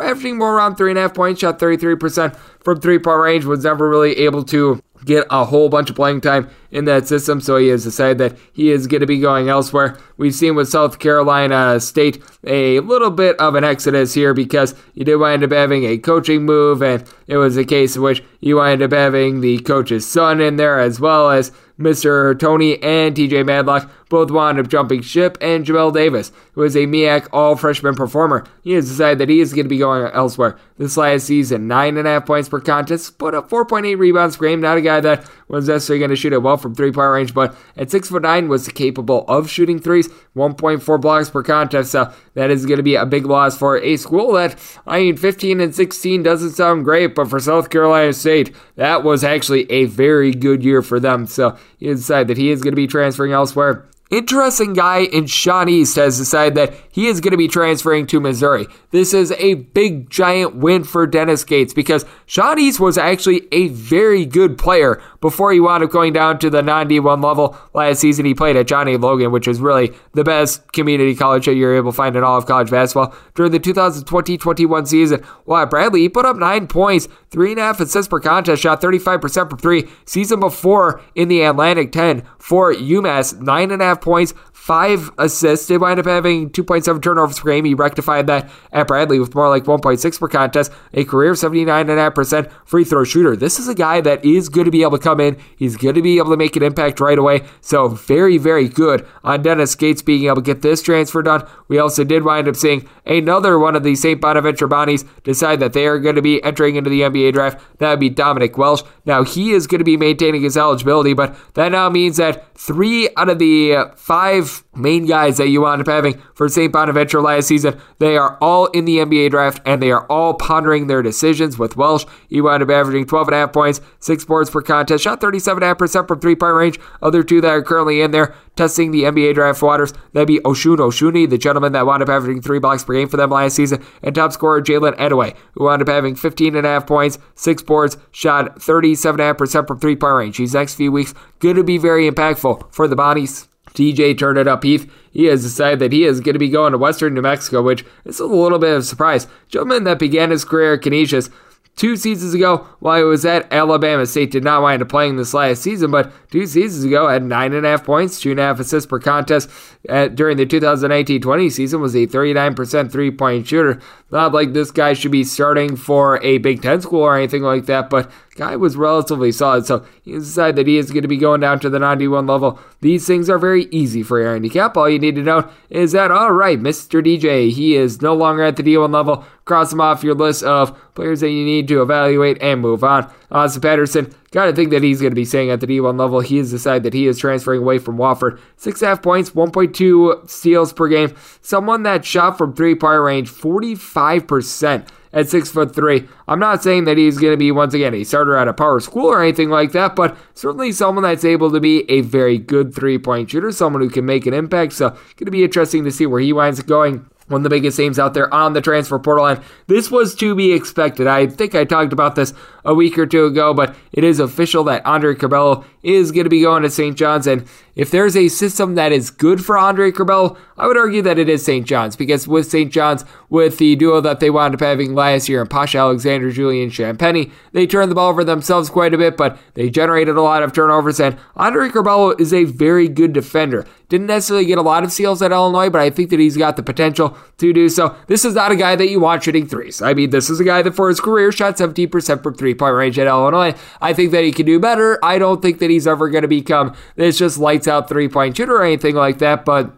[0.02, 3.64] averaging more around three and a half points, shot 33% from three point range, was
[3.64, 7.56] never really able to get a whole bunch of playing time in that system, so
[7.56, 9.98] he has decided that he is going to be going elsewhere.
[10.16, 15.04] We've seen with South Carolina State a little bit of an exodus here because you
[15.04, 18.56] did wind up having a coaching move, and it was a case in which you
[18.56, 22.38] wind up having the coach's son in there as well as Mr.
[22.38, 26.80] Tony and TJ Madlock both wound up jumping ship, and Jamel Davis, who is a
[26.80, 30.58] MEAC all freshman performer, he has decided that he is going to be going elsewhere.
[30.76, 34.60] This last season, 9.5 points per contest, put up 4.8 rebounds per game.
[34.60, 37.34] Not a guy that was necessarily going to shoot it well from three point range,
[37.34, 41.92] but at 6'9 was capable of shooting threes, 1.4 blocks per contest.
[41.92, 45.16] So that is going to be a big loss for a school that, I mean,
[45.16, 49.84] 15 and 16 doesn't sound great, but for South Carolina State, that was actually a
[49.84, 51.26] very good year for them.
[51.26, 53.86] So he decided that he is going to be transferring elsewhere.
[54.10, 58.18] Interesting guy in Sean East has decided that he is going to be transferring to
[58.18, 58.66] Missouri.
[58.90, 63.68] This is a big, giant win for Dennis Gates because Sean East was actually a
[63.68, 67.56] very good player before he wound up going down to the non D1 level.
[67.72, 68.96] Last season, he played at John A.
[68.96, 72.36] Logan, which is really the best community college that you're able to find in all
[72.36, 73.14] of college basketball.
[73.36, 77.62] During the 2020 21 season, while Bradley, he put up nine points, three and a
[77.62, 79.88] half assists per contest, shot 35% from three.
[80.04, 85.66] Season before in the Atlantic 10 for UMass, nine and a half points, five assists.
[85.68, 87.64] They wind up having 2.7 turnovers per game.
[87.64, 92.84] He rectified that at Bradley with more like 1.6 per contest, a career 79.5% free
[92.84, 93.34] throw shooter.
[93.34, 95.38] This is a guy that is going to be able to come in.
[95.56, 97.44] He's going to be able to make an impact right away.
[97.62, 101.48] So, very, very good on Dennis Gates being able to get this transfer done.
[101.68, 104.20] We also did wind up seeing another one of the St.
[104.20, 107.64] Bonaventure Bonnies decide that they are going to be entering into the NBA draft.
[107.78, 108.82] That would be Dominick Welch.
[109.06, 113.08] Now, he is going to be maintaining his eligibility, but that now means that three
[113.16, 116.72] out of the five main guys that you wound up having for St.
[116.72, 120.86] Bonaventure last season, they are all in the NBA draft and they are all pondering
[120.86, 121.58] their decisions.
[121.58, 126.20] With Welch, he wound up averaging 12.5 points, 6 boards per contest, shot 37.5% from
[126.20, 126.80] three point range.
[127.02, 130.76] Other two that are currently in there testing the NBA draft waters, that'd be Osun
[130.76, 133.82] Osunniyi, the gentleman that wound up averaging three blocks per game for them last season,
[134.02, 139.66] and top scorer Jalen Adaway, who wound up having 15.5 points, 6 boards, shot 37.5%
[139.66, 140.38] from three point range.
[140.38, 143.49] These next few weeks, going to be very impactful for the Bonnies.
[143.74, 144.90] DJ turned it up Heath.
[145.12, 147.84] He has decided that he is going to be going to Western New Mexico, which
[148.04, 149.26] is a little bit of a surprise.
[149.48, 151.30] Gentleman that began his career at Canisius
[151.76, 154.30] two seasons ago while he was at Alabama State.
[154.30, 157.64] Did not wind up playing this last season, but two seasons ago had nine and
[157.64, 159.48] a half points, two and a half assists per contest
[159.88, 161.80] at, during the 2019-20 season.
[161.80, 163.80] Was a 39% three-point shooter.
[164.10, 167.66] Not like this guy should be starting for a Big Ten school or anything like
[167.66, 169.66] that, but guy was relatively solid.
[169.66, 172.58] So he decided that he is going to be going down to the 91 level.
[172.80, 174.78] These things are very easy for your handicap.
[174.78, 177.04] All you need to know is that, all right, Mr.
[177.04, 179.26] DJ, he is no longer at the D1 level.
[179.44, 183.12] Cross him off your list of players that you need to evaluate and move on.
[183.30, 186.20] Austin Patterson, gotta think that he's going to be staying at the D1 level.
[186.20, 188.40] He has decided that he is transferring away from Wofford.
[188.56, 191.14] Six half points, 1.2 steals per game.
[191.42, 196.08] Someone that shot from three point range 45% at six foot three.
[196.28, 198.80] I'm not saying that he's going to be once again a starter at a power
[198.80, 202.74] school or anything like that, but certainly someone that's able to be a very good
[202.74, 204.72] three point shooter, someone who can make an impact.
[204.72, 207.50] So, going to be interesting to see where he winds up going one of the
[207.50, 209.26] biggest names out there on the transfer portal.
[209.26, 211.06] And this was to be expected.
[211.06, 214.64] I think I talked about this a week or two ago, but it is official
[214.64, 216.96] that Andre Curbelo is going to be going to St.
[216.96, 217.28] John's.
[217.28, 221.18] And if there's a system that is good for Andre Curbelo, I would argue that
[221.18, 221.66] it is St.
[221.66, 222.72] John's because with St.
[222.72, 226.70] John's, with the duo that they wound up having last year in Posh Alexander, Julian
[226.70, 230.42] Champagnie, they turned the ball over themselves quite a bit, but they generated a lot
[230.42, 231.00] of turnovers.
[231.00, 233.66] And Andre Curbelo is a very good defender.
[233.88, 236.56] Didn't necessarily get a lot of seals at Illinois, but I think that he's got
[236.56, 237.96] the potential to do so.
[238.06, 239.82] This is not a guy that you want shooting threes.
[239.82, 242.74] I mean, this is a guy that for his career shot 17% from three point
[242.74, 243.54] range at Illinois.
[243.80, 245.04] I think that he can do better.
[245.04, 248.36] I don't think that he's ever going to become this just lights out three point
[248.36, 249.76] shooter or anything like that, but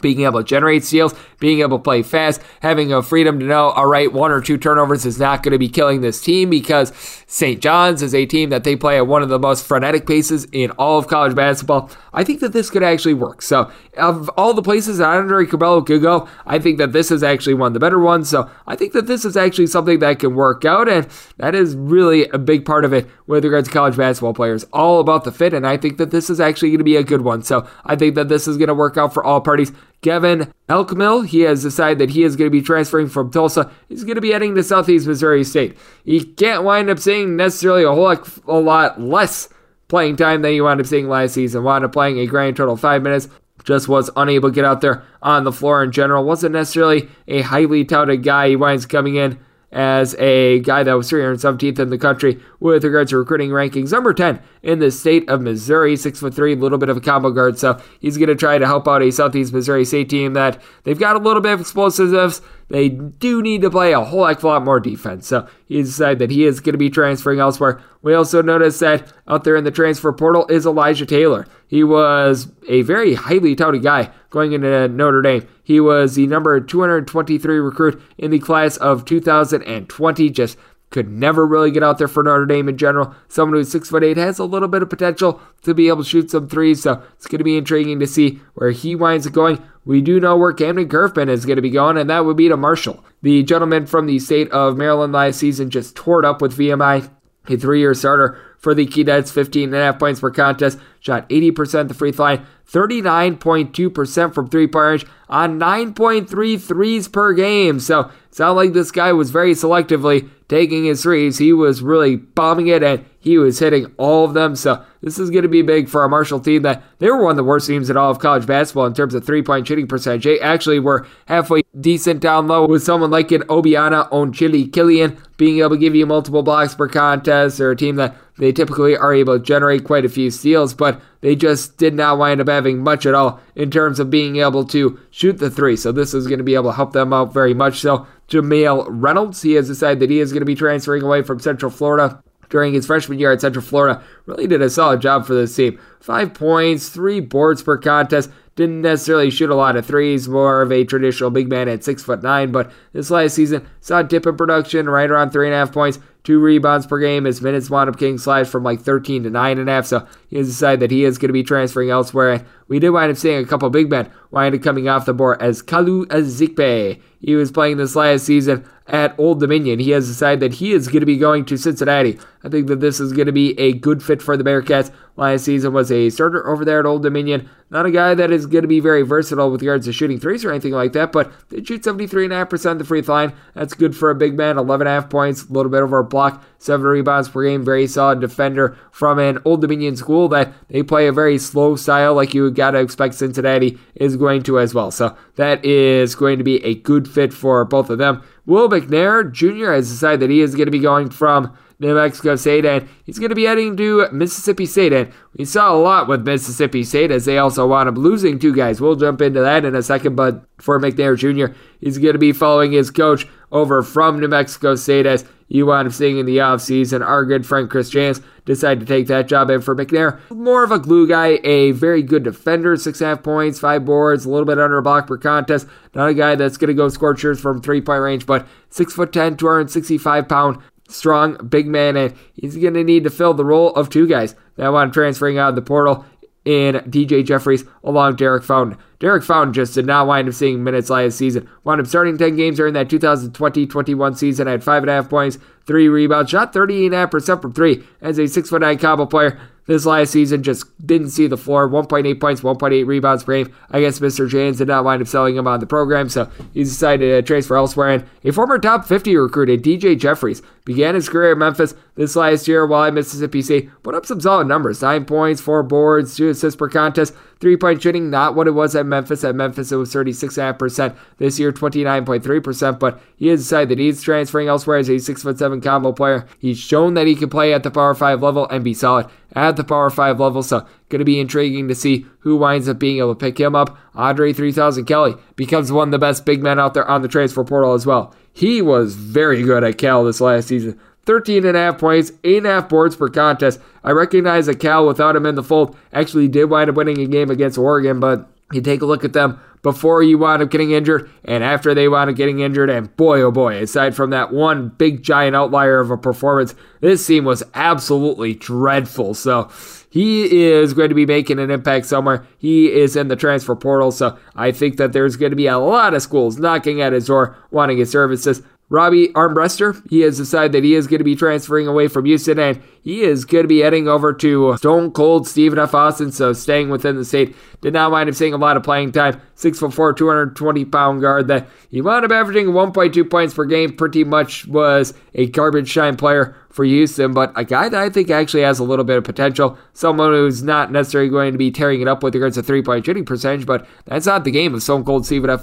[0.00, 3.70] being able to generate steals, being able to play fast, having a freedom to know,
[3.70, 6.92] all right, one or two turnovers is not going to be killing this team because
[7.26, 7.60] St.
[7.60, 10.70] John's is a team that they play at one of the most frenetic paces in
[10.72, 11.90] all of college basketball.
[12.12, 13.42] I think that this could actually work.
[13.42, 17.22] So, of all the places that Andre Curbelo could go, I think that this is
[17.22, 18.28] actually one of the better ones.
[18.28, 21.76] So, I think that this is actually something that can work out, and that is
[21.76, 24.64] really a big part of it with regards to college basketball players.
[24.72, 27.04] All about the fit, and I think that this is actually going to be a
[27.04, 27.42] good one.
[27.42, 29.70] So, I think that this is going to work out for all parties.
[30.02, 33.70] Kevin Elkmill, he has decided that he is going to be transferring from Tulsa.
[33.88, 35.78] He's going to be heading to Southeast Missouri State.
[36.04, 38.10] He can't wind up seeing necessarily a whole
[38.48, 39.48] a lot less
[39.86, 41.62] playing time than he wound up seeing last season.
[41.62, 43.28] Wound up playing a grand total of five minutes.
[43.62, 46.24] Just was unable to get out there on the floor in general.
[46.24, 48.48] Wasn't necessarily a highly touted guy.
[48.48, 49.38] He winds coming in
[49.72, 53.92] as a guy that was 317th in the country with regards to recruiting rankings.
[53.92, 57.30] Number 10 in the state of Missouri, six foot three, little bit of a combo
[57.30, 57.58] guard.
[57.58, 60.98] So he's going to try to help out a Southeast Missouri State team that they've
[60.98, 62.40] got a little bit of explosiveness.
[62.70, 65.26] They do need to play a whole heck of a lot more defense.
[65.26, 67.82] So he decided that he is going to be transferring elsewhere.
[68.02, 71.46] We also noticed that out there in the transfer portal is Elijah Taylor.
[71.66, 75.48] He was a very highly touted guy going into Notre Dame.
[75.64, 80.30] He was the number 223 recruit in the class of 2020.
[80.30, 80.56] Just
[80.90, 83.14] could never really get out there for Notre Dame in general.
[83.28, 86.08] Someone who's six foot eight has a little bit of potential to be able to
[86.08, 89.32] shoot some threes, so it's going to be intriguing to see where he winds up
[89.32, 89.62] going.
[89.84, 92.48] We do know where Kamdyn Curfman is going to be going, and that would be
[92.48, 93.04] to Marshall.
[93.22, 97.10] The gentleman from the state of Maryland last season just tore it up with VMI,
[97.48, 101.88] a three-year starter for the Keydets, 15 and a half points per contest, shot 80%
[101.88, 107.80] the free throw line, 39.2% from three point range on 9.3 threes per game.
[107.80, 111.38] So not like this guy was very selectively taking his threes.
[111.38, 114.56] He was really bombing it and he was hitting all of them.
[114.56, 117.30] So this is going to be big for a Marshall team that they were one
[117.30, 119.86] of the worst teams in all of college basketball in terms of three point shooting
[119.86, 120.24] percentage.
[120.24, 125.70] They actually were halfway decent down low with someone like an Obinna Anochili-Killen being able
[125.70, 129.38] to give you multiple blocks per contest or a team that they typically are able
[129.38, 133.06] to generate quite a few steals, but they just did not wind up having much
[133.06, 135.76] at all in terms of being able to shoot the three.
[135.76, 137.80] So this is going to be able to help them out very much.
[137.80, 141.40] So Jamale Reynolds, he has decided that he is going to be transferring away from
[141.40, 144.02] Central Florida during his freshman year at Central Florida.
[144.26, 145.78] Really did a solid job for this team.
[146.00, 148.30] Five points, three boards per contest.
[148.60, 152.02] Didn't necessarily shoot a lot of threes, more of a traditional big man at six
[152.02, 152.52] foot nine.
[152.52, 155.72] But this last season saw a dip in production, right around three and a half
[155.72, 157.24] points, two rebounds per game.
[157.24, 159.86] His minutes wound up getting sliced from like 13 to nine and a half.
[159.86, 162.32] So he has decided that he is going to be transferring elsewhere.
[162.32, 165.14] And we did wind up seeing a couple big men wind up coming off the
[165.14, 167.00] board as Kalu Ezikpe.
[167.18, 169.78] He was playing this last season at Old Dominion.
[169.78, 172.18] He has decided that he is going to be going to Cincinnati.
[172.44, 174.90] I think that this is going to be a good fit for the Bearcats.
[175.16, 177.48] Last season was a starter over there at Old Dominion.
[177.70, 180.44] Not a guy that is going to be very versatile with regards to shooting threes
[180.44, 183.32] or anything like that, but they shoot 73.5% of the free throw line.
[183.54, 184.56] That's good for a big man.
[184.56, 187.64] 11.5 points, a little bit over a block, 7 rebounds per game.
[187.64, 192.14] Very solid defender from an Old Dominion school that they play a very slow style
[192.14, 194.90] like you got to expect Cincinnati is going to as well.
[194.90, 198.24] So that is going to be a good fit for both of them.
[198.46, 199.72] Will McNair Jr.
[199.72, 203.18] has decided that he is going to be going from New Mexico State, and he's
[203.18, 204.92] going to be heading to Mississippi State.
[204.92, 208.54] And we saw a lot with Mississippi State as they also wound up losing two
[208.54, 208.80] guys.
[208.80, 212.32] We'll jump into that in a second, but for McNair Jr., he's going to be
[212.32, 216.36] following his coach over from New Mexico State as you wound up seeing in the
[216.36, 217.04] offseason.
[217.04, 220.20] Our good friend Chris Jans decided to take that job in for McNair.
[220.30, 223.84] More of a glue guy, a very good defender, six and a half points, five
[223.84, 225.66] boards, a little bit under a block per contest.
[225.94, 229.12] Not a guy that's going to go scorchers from three point range, but six foot
[229.12, 233.74] 10, 265 pound strong big man, and he's going to need to fill the role
[233.74, 236.04] of two guys that want transferring out of the portal
[236.44, 238.78] in DJ Jeffries along Derek Fountain.
[238.98, 241.48] Derek Fountain just did not wind up seeing minutes last season.
[241.64, 246.52] Wound up starting 10 games during that 2020-21 season, had 5.5 points, 3 rebounds, shot
[246.52, 249.40] 38.5% from 3 as a 6'9 combo player.
[249.66, 251.68] This last season just didn't see the floor.
[251.68, 253.54] 1.8 points, 1.8 rebounds per game.
[253.70, 254.28] I guess Mr.
[254.28, 257.56] Jans did not wind up selling him on the program, so he decided to transfer
[257.56, 257.90] elsewhere.
[257.90, 262.46] And a former top 50 recruit, DJ Jeffries, began his career at Memphis this last
[262.46, 263.68] year while at Mississippi State.
[263.82, 267.12] Put up some solid numbers 9 points, 4 boards, 2 assists per contest.
[267.40, 269.24] Three point shooting, not what it was at Memphis.
[269.24, 270.94] At Memphis, it was 36.5%.
[271.18, 272.78] This year, 29.3%.
[272.78, 276.24] But he has decided that he's transferring elsewhere as a 6'7 combo player.
[276.38, 279.56] He's shown that he can play at the Power 5 level and be solid at
[279.56, 280.44] the Power 5 level.
[280.44, 283.56] So, going to be intriguing to see who winds up being able to pick him
[283.56, 283.76] up.
[283.94, 287.42] Andre 3000 Kelly becomes one of the best big men out there on the transfer
[287.42, 288.14] portal as well.
[288.32, 290.78] He was very good at Cal this last season.
[291.06, 293.60] 13 and a half points, 8 and a half boards per contest.
[293.82, 297.06] I recognize that Cal, without him in the fold, actually did wind up winning a
[297.06, 300.70] game against Oregon, but You take a look at them before you wound up getting
[300.70, 302.70] injured and after they wound up getting injured.
[302.70, 307.06] And boy, oh boy, aside from that one big giant outlier of a performance, this
[307.06, 309.14] team was absolutely dreadful.
[309.14, 309.50] So
[309.90, 312.26] he is going to be making an impact somewhere.
[312.38, 313.92] He is in the transfer portal.
[313.92, 317.06] So I think that there's going to be a lot of schools knocking at his
[317.06, 318.42] door wanting his services.
[318.70, 322.38] Robbie Armbruster, he has decided that he is going to be transferring away from Houston
[322.38, 325.74] and he is going to be heading over to Stone Cold Stephen F.
[325.74, 327.34] Austin, so staying within the state.
[327.60, 329.20] Did not mind him seeing a lot of playing time.
[329.36, 334.46] 6'4, 220 pound guard that he wound up averaging 1.2 points per game, pretty much
[334.46, 338.58] was a garbage time player for Houston, but a guy that I think actually has
[338.58, 339.56] a little bit of potential.
[339.72, 342.84] Someone who's not necessarily going to be tearing it up with regards to three point
[342.84, 345.40] shooting percentage, but that's not the game of Stone Cold Stephen F.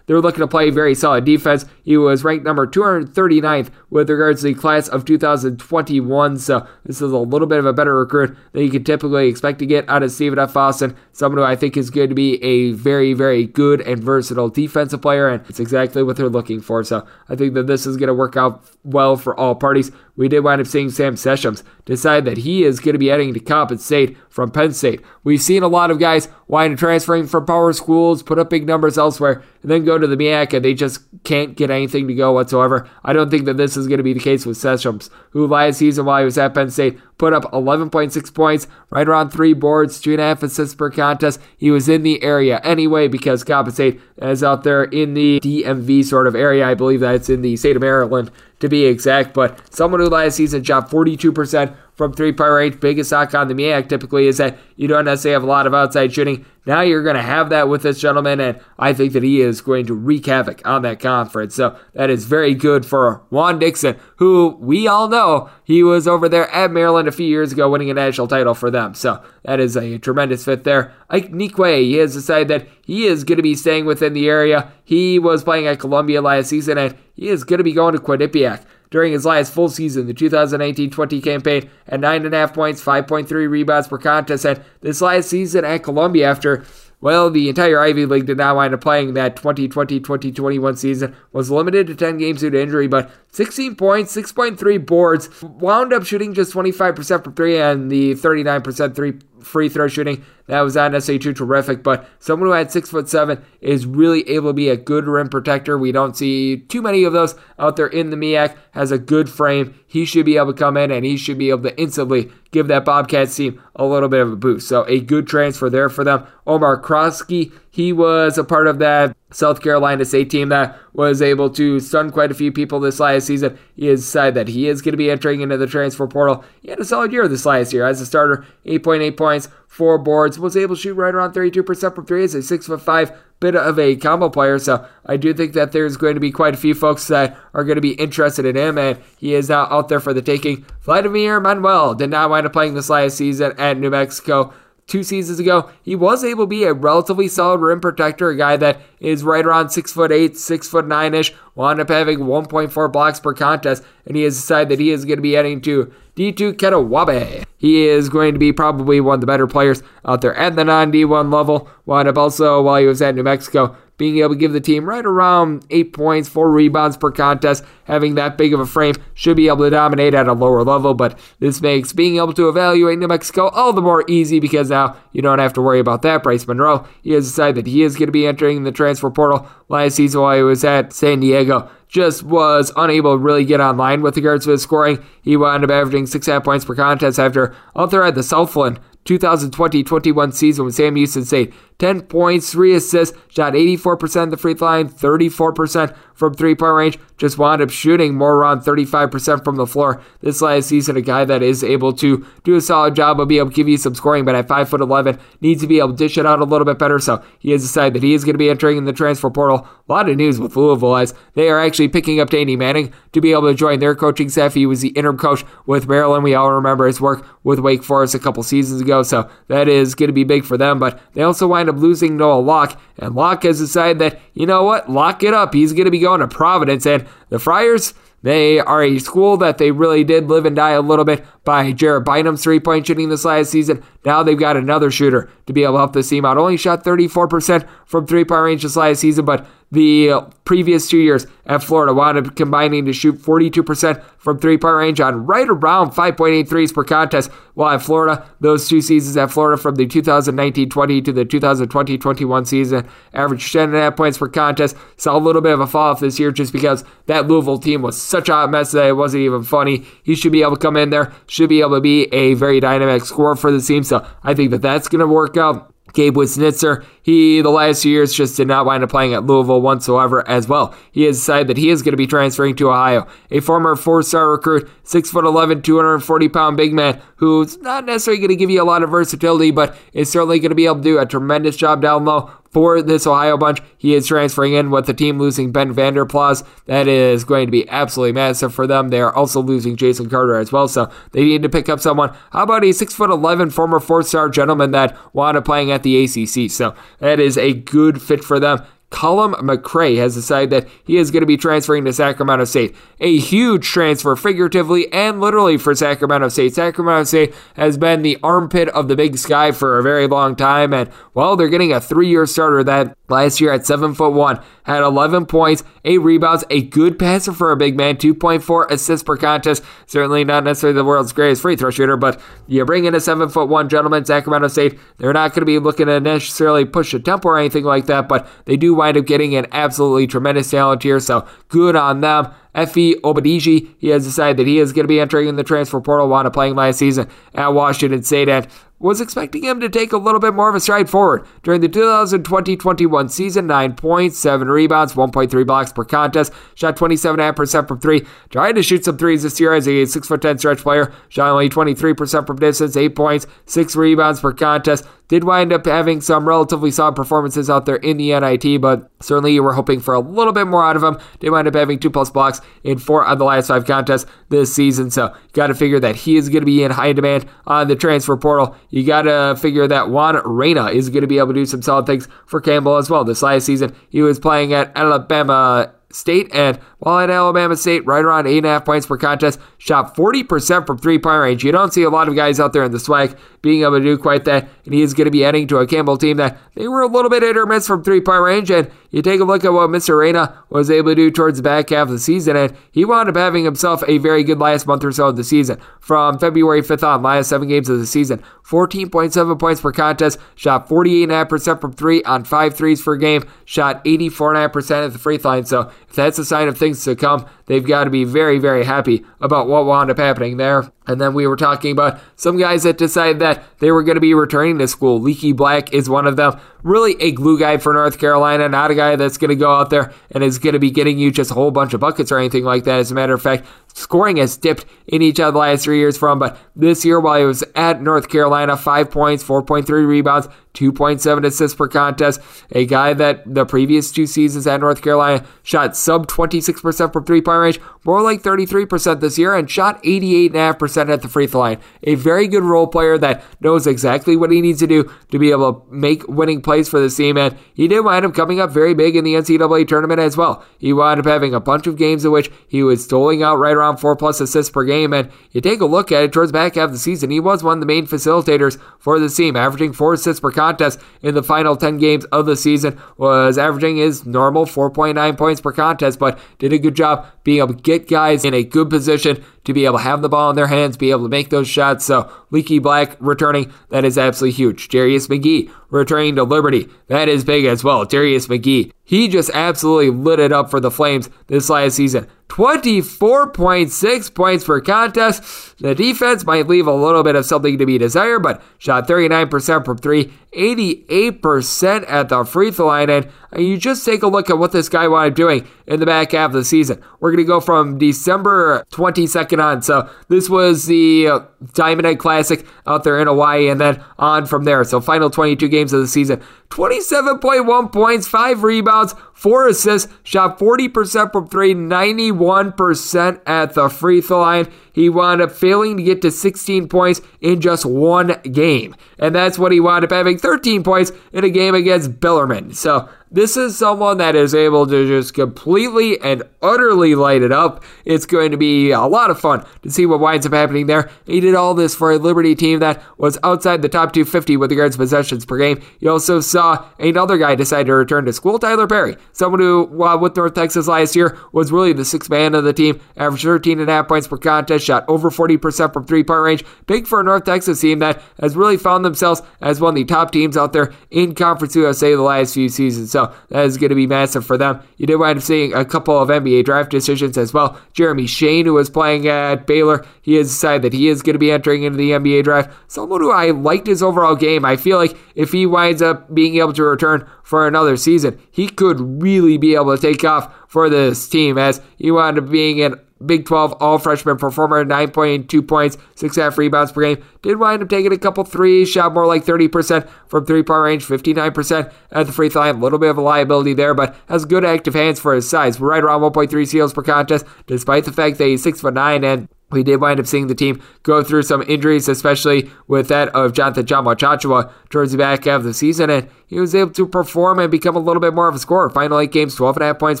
[0.06, 1.66] They're looking to play very solid defense.
[1.82, 7.12] He was ranked number 239th with regards to the class of 2021, so this is
[7.12, 10.02] a little bit of a better recruit than you could typically expect to get out
[10.02, 10.56] of Stephen F.
[10.56, 10.96] Austin.
[11.12, 15.02] Someone who I think is going to be a very, very good and versatile defensive
[15.02, 16.82] player, and it's exactly what they're looking for.
[16.84, 19.90] So I think that this is going to work out well for all parties.
[20.16, 23.34] We did wind up seeing Sam Sessions decide that he is going to be heading
[23.34, 25.02] to Coppin State from Penn State.
[25.22, 28.66] We've seen a lot of guys wind up transferring from power schools, put up big
[28.66, 32.14] numbers elsewhere, and then go to the MEAC and they just can't get anything to
[32.14, 32.88] go whatsoever.
[33.04, 35.78] I don't think that this is going to be the case with Sessions, who last
[35.78, 40.00] season while he was at Penn State put up 11.6 points, right around three boards,
[40.00, 41.40] two and a half assists per contest.
[41.56, 46.04] He was in the area anyway because Coppin State is out there in the DMV
[46.04, 46.66] sort of area.
[46.66, 48.30] I believe that's in the state of Maryland
[48.60, 49.34] to be exact.
[49.34, 52.80] But someone who last season shot 42% from three point range.
[52.80, 55.74] Biggest knock on the MEAC typically is that you don't necessarily have a lot of
[55.74, 56.44] outside shooting.
[56.66, 59.60] Now you're going to have that with this gentleman, and I think that he is
[59.60, 61.54] going to wreak havoc on that conference.
[61.54, 66.26] So that is very good for Juan Dixon, who we all know he was over
[66.26, 68.94] there at Maryland a few years ago winning a national title for them.
[68.94, 70.94] So that is a tremendous fit there.
[71.10, 74.72] Ike Nweke, he has decided that he is going to be staying within the area.
[74.84, 78.00] He was playing at Columbia last season, and he is going to be going to
[78.00, 78.64] Quinnipiac
[78.94, 83.98] during his last full season, the 2019 20 campaign, at 9.5 points, 5.3 rebounds per
[83.98, 84.44] contest.
[84.44, 86.62] And this last season at Columbia, after
[87.00, 91.16] well, the entire Ivy League did not wind up playing that 2020-2021 season.
[91.32, 95.42] Was limited to 10 games due to injury, but 16 points, 6.3 boards.
[95.42, 99.14] Wound up shooting just 25% from three and the 39% three
[99.44, 100.24] free throw shooting.
[100.46, 104.28] That was not necessarily too terrific, but someone who had six foot seven is really
[104.28, 105.78] able to be a good rim protector.
[105.78, 108.56] We don't see too many of those out there in the MEAC.
[108.72, 109.74] Has a good frame.
[109.86, 112.68] He should be able to come in and he should be able to instantly give
[112.68, 114.68] that Bobcats team a little bit of a boost.
[114.68, 116.26] So a good transfer there for them.
[116.46, 121.50] Omar Krosky, he was a part of that South Carolina State team that was able
[121.50, 123.58] to stun quite a few people this last season.
[123.74, 126.44] He has decided that he is going to be entering into the transfer portal.
[126.62, 130.38] He had a solid year this last year as a starter, 8.8 points, four boards,
[130.38, 133.10] was able to shoot right around 32% from three as a six foot five
[133.40, 134.60] bit of a combo player.
[134.60, 137.64] So I do think that there's going to be quite a few folks that are
[137.64, 140.64] going to be interested in him, and he is now out there for the taking.
[140.82, 144.54] Vladimir Manuel did not wind up playing this last season at New Mexico
[144.86, 148.56] two seasons ago, he was able to be a relatively solid rim protector, a guy
[148.56, 152.92] that is right around six foot eight, six foot nine ish, wound up having 1.4
[152.92, 155.92] blocks per contest, and he has decided that he is going to be heading to
[156.16, 157.44] D2 Catawba.
[157.56, 160.64] He is going to be probably one of the better players out there at the
[160.64, 161.68] non D1 level.
[161.86, 164.84] Wound up also while he was at New Mexico being able to give the team
[164.84, 169.36] right around eight points, four rebounds per contest, having that big of a frame, should
[169.36, 170.94] be able to dominate at a lower level.
[170.94, 174.96] But this makes being able to evaluate New Mexico all the more easy because now
[175.12, 176.22] you don't have to worry about that.
[176.22, 179.46] Bryce Monroe, he has decided that he is going to be entering the transfer portal
[179.68, 184.02] last season while he was at San Diego just was unable to really get online
[184.02, 185.02] with regards to his scoring.
[185.22, 190.64] He wound up averaging six half points per contest after out the Southland 2020-21 season
[190.64, 191.54] with Sam Houston State.
[191.78, 196.74] 10 points, 3 assists, shot 84% of the free throw line, 34% from three point
[196.74, 196.98] range.
[197.16, 200.96] Just wound up shooting more around 35% from the floor this last season.
[200.96, 203.68] A guy that is able to do a solid job of being able to give
[203.68, 206.44] you some scoring, but at 5'11, needs to be able to dish it out a
[206.44, 206.98] little bit better.
[206.98, 209.68] So he has decided that he is going to be entering in the transfer portal.
[209.88, 213.20] A lot of news with Louisville as they are actually picking up Danny Manning to
[213.20, 214.54] be able to join their coaching staff.
[214.54, 216.24] He was the interim coach with Maryland.
[216.24, 219.02] We all remember his work with Wake Forest a couple seasons ago.
[219.02, 220.78] So that is going to be big for them.
[220.78, 222.80] But they also wind up losing Noah Locke.
[222.98, 225.54] And Locke has decided that, you know what, lock it up.
[225.54, 226.86] He's going to be going to Providence.
[226.86, 227.94] And the Friars,
[228.24, 231.72] they are a school that they really did live and die a little bit by
[231.72, 233.82] Jared Bynum's three point shooting this last season.
[234.04, 236.38] Now they've got another shooter to be able to help this team out.
[236.38, 240.98] Only shot 34% from three point range this last season, but the uh, previous two
[240.98, 245.48] years at Florida wound up combining to shoot 42% from three point range on right
[245.48, 247.30] around 5.8 threes per contest.
[247.54, 251.98] While at Florida, those two seasons at Florida from the 2019 20 to the 2020
[251.98, 254.76] 21 season averaged 10.5 points per contest.
[254.96, 257.82] Saw a little bit of a fall off this year just because that Louisville team
[257.82, 259.84] was such a mess that it wasn't even funny.
[260.02, 262.60] He should be able to come in there, should be able to be a very
[262.60, 263.82] dynamic scorer for the team.
[263.82, 265.73] So I think that that's going to work out.
[265.94, 269.62] Gabe Wiznitzer, he, the last few years, just did not wind up playing at Louisville
[269.62, 270.74] whatsoever as well.
[270.92, 273.06] He has decided that he is going to be transferring to Ohio.
[273.30, 278.36] A former four star recruit, 6'11, 240 pound big man, who's not necessarily going to
[278.36, 280.98] give you a lot of versatility, but is certainly going to be able to do
[280.98, 283.60] a tremendous job down low for this Ohio bunch.
[283.76, 286.42] He is transferring in with the team losing Ben Vander Plas.
[286.66, 288.88] That is going to be absolutely massive for them.
[288.88, 292.16] They are also losing Jason Carter as well, so they need to pick up someone.
[292.30, 296.50] How about a 6'11 former four star gentleman that wound up playing at the ACC?
[296.50, 298.64] So that is a good fit for them.
[298.94, 302.76] Callum McRae has decided that he is going to be transferring to Sacramento State.
[303.00, 306.54] A huge transfer, figuratively and literally, for Sacramento State.
[306.54, 310.72] Sacramento State has been the armpit of the Big Sky for a very long time,
[310.72, 314.82] and well, they're getting a three-year starter that last year at seven foot one had
[314.82, 319.62] 11 points, eight rebounds, a good passer for a big man, 2.4 assists per contest.
[319.86, 323.28] Certainly not necessarily the world's greatest free throw shooter, but you bring in a seven
[323.28, 324.78] foot one gentleman, Sacramento State.
[324.98, 328.08] They're not going to be looking to necessarily push a tempo or anything like that,
[328.08, 331.00] but they do wind up getting an absolutely tremendous talent here.
[331.00, 332.32] So good on them.
[332.54, 335.80] Efe Abogidi, he has decided that he is going to be entering in the transfer
[335.80, 338.46] portal, up playing last season at Washington State, and
[338.78, 341.68] was expecting him to take a little bit more of a stride forward during the
[341.68, 343.46] 2020-21 season.
[343.46, 348.06] 9 points, 7 rebounds, 1.3 blocks per contest, shot 27.5% from 3.
[348.30, 352.26] Tried to shoot some threes this year as a 6'10 stretch player, shot only 23%
[352.26, 354.84] from distance, 8 points, 6 rebounds per contest.
[355.08, 359.34] Did wind up having some relatively solid performances out there in the NIT, but certainly
[359.34, 360.98] you were hoping for a little bit more out of him.
[361.20, 364.54] Did wind up having 2 plus blocks in 4 of the last 5 contests this
[364.54, 367.26] season, so you got to figure that he is going to be in high demand
[367.46, 371.18] on the transfer portal you got to figure that Juan Reyna is going to be
[371.18, 373.04] able to do some solid things for Campbell as well.
[373.04, 378.04] This last season, he was playing at Alabama State, and while at Alabama State, right
[378.04, 381.44] around 8.5 points per contest, shot 40% from three point range.
[381.44, 383.84] You don't see a lot of guys out there in the SWAC being able to
[383.84, 386.38] do quite that, and he is going to be heading to a Campbell team that
[386.54, 389.20] they were a little bit hit or miss from three point range, and you take
[389.20, 389.98] a look at what Mr.
[389.98, 393.08] Reyna was able to do towards the back half of the season, and he wound
[393.08, 395.60] up having himself a very good last month or so of the season.
[395.80, 400.68] From February 5th on, last seven games of the season, 14.7 points per contest, shot
[400.68, 405.44] 48.5% from three on five threes per game, shot 84.5% at the free line.
[405.44, 408.64] So if that's a sign of things to come, they've got to be very, very
[408.64, 410.72] happy about what wound up happening there.
[410.86, 414.00] And then we were talking about some guys that decided that they were going to
[414.00, 415.00] be returning to school.
[415.00, 416.38] Leaky Black is one of them.
[416.62, 419.70] Really a glue guy for North Carolina, not a guy that's going to go out
[419.70, 422.18] there and is going to be getting you just a whole bunch of buckets or
[422.18, 422.78] anything like that.
[422.78, 425.98] As a matter of fact, scoring has dipped in each of the last three years
[425.98, 431.26] from, but this year while he was at North Carolina, five points, 4.3 rebounds, 2.7
[431.26, 432.20] assists per contest.
[432.52, 437.20] A guy that the previous two seasons at North Carolina shot sub 26% from three
[437.20, 441.60] point range, more like 33% this year, and shot 88.5% at the free throw line.
[441.82, 445.30] A very good role player that knows exactly what he needs to do to be
[445.30, 448.50] able to make winning plays for the team, and he did wind up coming up
[448.50, 450.44] very big in the NCAA tournament as well.
[450.58, 453.56] He wound up having a bunch of games in which he was doling out right
[453.56, 456.54] around four plus assists per game, and you take a look at it towards back
[456.54, 459.72] half of the season, he was one of the main facilitators for the team, averaging
[459.72, 464.06] four assists per contest in the final 10 games of the season, was averaging his
[464.06, 468.24] normal 4.9 points per contest, but did a good job being able to get guys
[468.24, 470.90] in a good position to be able to have the ball in their hands, be
[470.90, 471.84] able to make those shots.
[471.84, 474.68] So Leaky Black returning, that is absolutely huge.
[474.68, 477.84] Darius McGhee returning to Liberty, that is big as well.
[477.84, 482.06] Darius McGhee, he just absolutely lit it up for the Flames this last season.
[482.28, 485.58] 24.6 points per contest.
[485.58, 489.64] The defense might leave a little bit of something to be desired, but shot 39%
[489.64, 492.90] from three, 88% at the free throw line.
[492.90, 495.80] And uh, you just take a look at what this guy wound up doing in
[495.80, 496.82] the back half of the season.
[496.98, 499.62] We're going to go from December 22nd on.
[499.62, 501.20] So this was the uh,
[501.52, 504.64] Diamond Head Classic out there in Hawaii, and then on from there.
[504.64, 506.22] So final 22 games of the season.
[506.50, 514.20] 27.1 points, 5 rebounds, 4 assists, shot 40% from 3, 91% at the free throw
[514.20, 514.52] line.
[514.72, 518.76] he wound up failing to get to 16 points in just one game.
[518.98, 522.52] And that's what he wound up having 13 points in a game against Bellarmine.
[522.52, 527.62] So this is someone that is able to just completely and utterly light it up.
[527.84, 530.90] It's going to be a lot of fun to see what winds up happening there.
[531.06, 534.50] He did all this for a Liberty team that was outside the top 250 with
[534.50, 535.62] regards to possessions per game.
[535.78, 539.96] You also saw another guy decide to return to school, Tyler Perry, someone who, uh,
[539.96, 543.60] with North Texas last year, was really the sixth man of the team, averaged 13
[543.60, 546.44] and a half points per contest, shot over 40% from three point range.
[546.66, 549.84] Big for a North Texas team that has really found themselves as one of the
[549.84, 552.90] top teams out there in Conference USA the last few seasons.
[552.90, 554.60] So that is going to be massive for them.
[554.76, 557.58] You did wind up seeing a couple of NBA draft decisions as well.
[557.72, 561.18] Jeremy Sochan, who was playing at Baylor, he has decided that he is going to
[561.18, 562.54] be entering into the NBA draft.
[562.68, 564.44] Someone who I liked his overall game.
[564.44, 568.48] I feel like if he winds up being able to return for another season, he
[568.48, 572.60] could really be able to take off for this team as he wound up being
[572.60, 572.74] an
[573.06, 577.04] Big 12 all freshman performer, 9.2 points, 6.5 rebounds per game.
[577.22, 580.86] Did wind up taking a couple threes, shot more like 30% from three point range,
[580.86, 582.56] 59% at the free throw line.
[582.56, 585.60] A little bit of a liability there, but has good active hands for his size.
[585.60, 589.62] We're Right around 1.3 steals per contest, despite the fact that he's 6'9 and we
[589.62, 593.64] did wind up seeing the team go through some injuries, especially with that of Jonathan
[593.64, 597.50] Tchatchoua towards the back half of the season, and he was able to perform and
[597.50, 598.70] become a little bit more of a scorer.
[598.70, 600.00] Final eight games, 12.5 points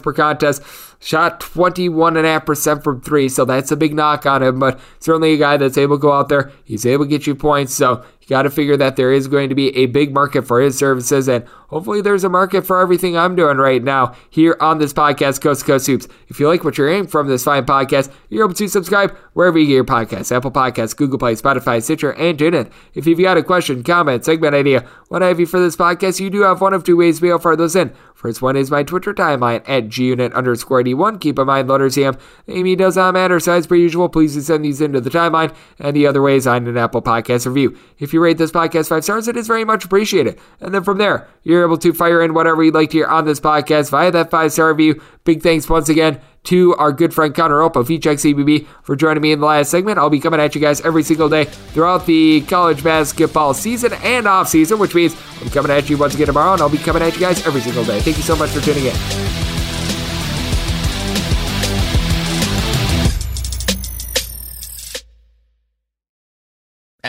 [0.00, 0.62] per contest,
[1.00, 5.56] shot 21.5% from three, so that's a big knock on him, but certainly a guy
[5.56, 6.50] that's able to go out there.
[6.64, 9.50] He's able to get you points, so you got to figure that there is going
[9.50, 13.18] to be a big market for his services, and hopefully there's a market for everything
[13.18, 16.08] I'm doing right now here on this podcast, Coast to Coast Hoops.
[16.28, 19.58] If you like what you're hearing from this fine podcast, you're able to subscribe wherever
[19.58, 22.70] you get your podcasts, Apple Podcasts, Google Play, Spotify, Stitcher, and TuneIn.
[22.94, 26.30] If you've got a question, comment, segment idea, what have you for this podcast, you
[26.30, 27.92] do have one of two ways to be able to fire those in.
[28.14, 31.20] First one is my Twitter timeline at gunit underscore d1.
[31.20, 32.16] Keep in mind, letters am
[32.48, 33.36] Amy does not matter.
[33.36, 35.54] As per usual, please send these into the timeline.
[35.78, 37.76] And the other way is on an Apple Podcast review.
[37.98, 40.40] If you rate this podcast five stars, it is very much appreciated.
[40.60, 43.26] And then from there, you're able to fire in whatever you'd like to hear on
[43.26, 45.02] this podcast via that five star review.
[45.24, 49.32] Big thanks once again to our good friend Connor Hope of CBB for joining me
[49.32, 49.98] in the last segment.
[49.98, 54.26] I'll be coming at you guys every single day throughout the college basketball season and
[54.26, 57.02] off season, which means I'm coming at you once again tomorrow, and I'll be coming
[57.02, 58.00] at you guys every single day.
[58.00, 59.53] Thank you so much for tuning in.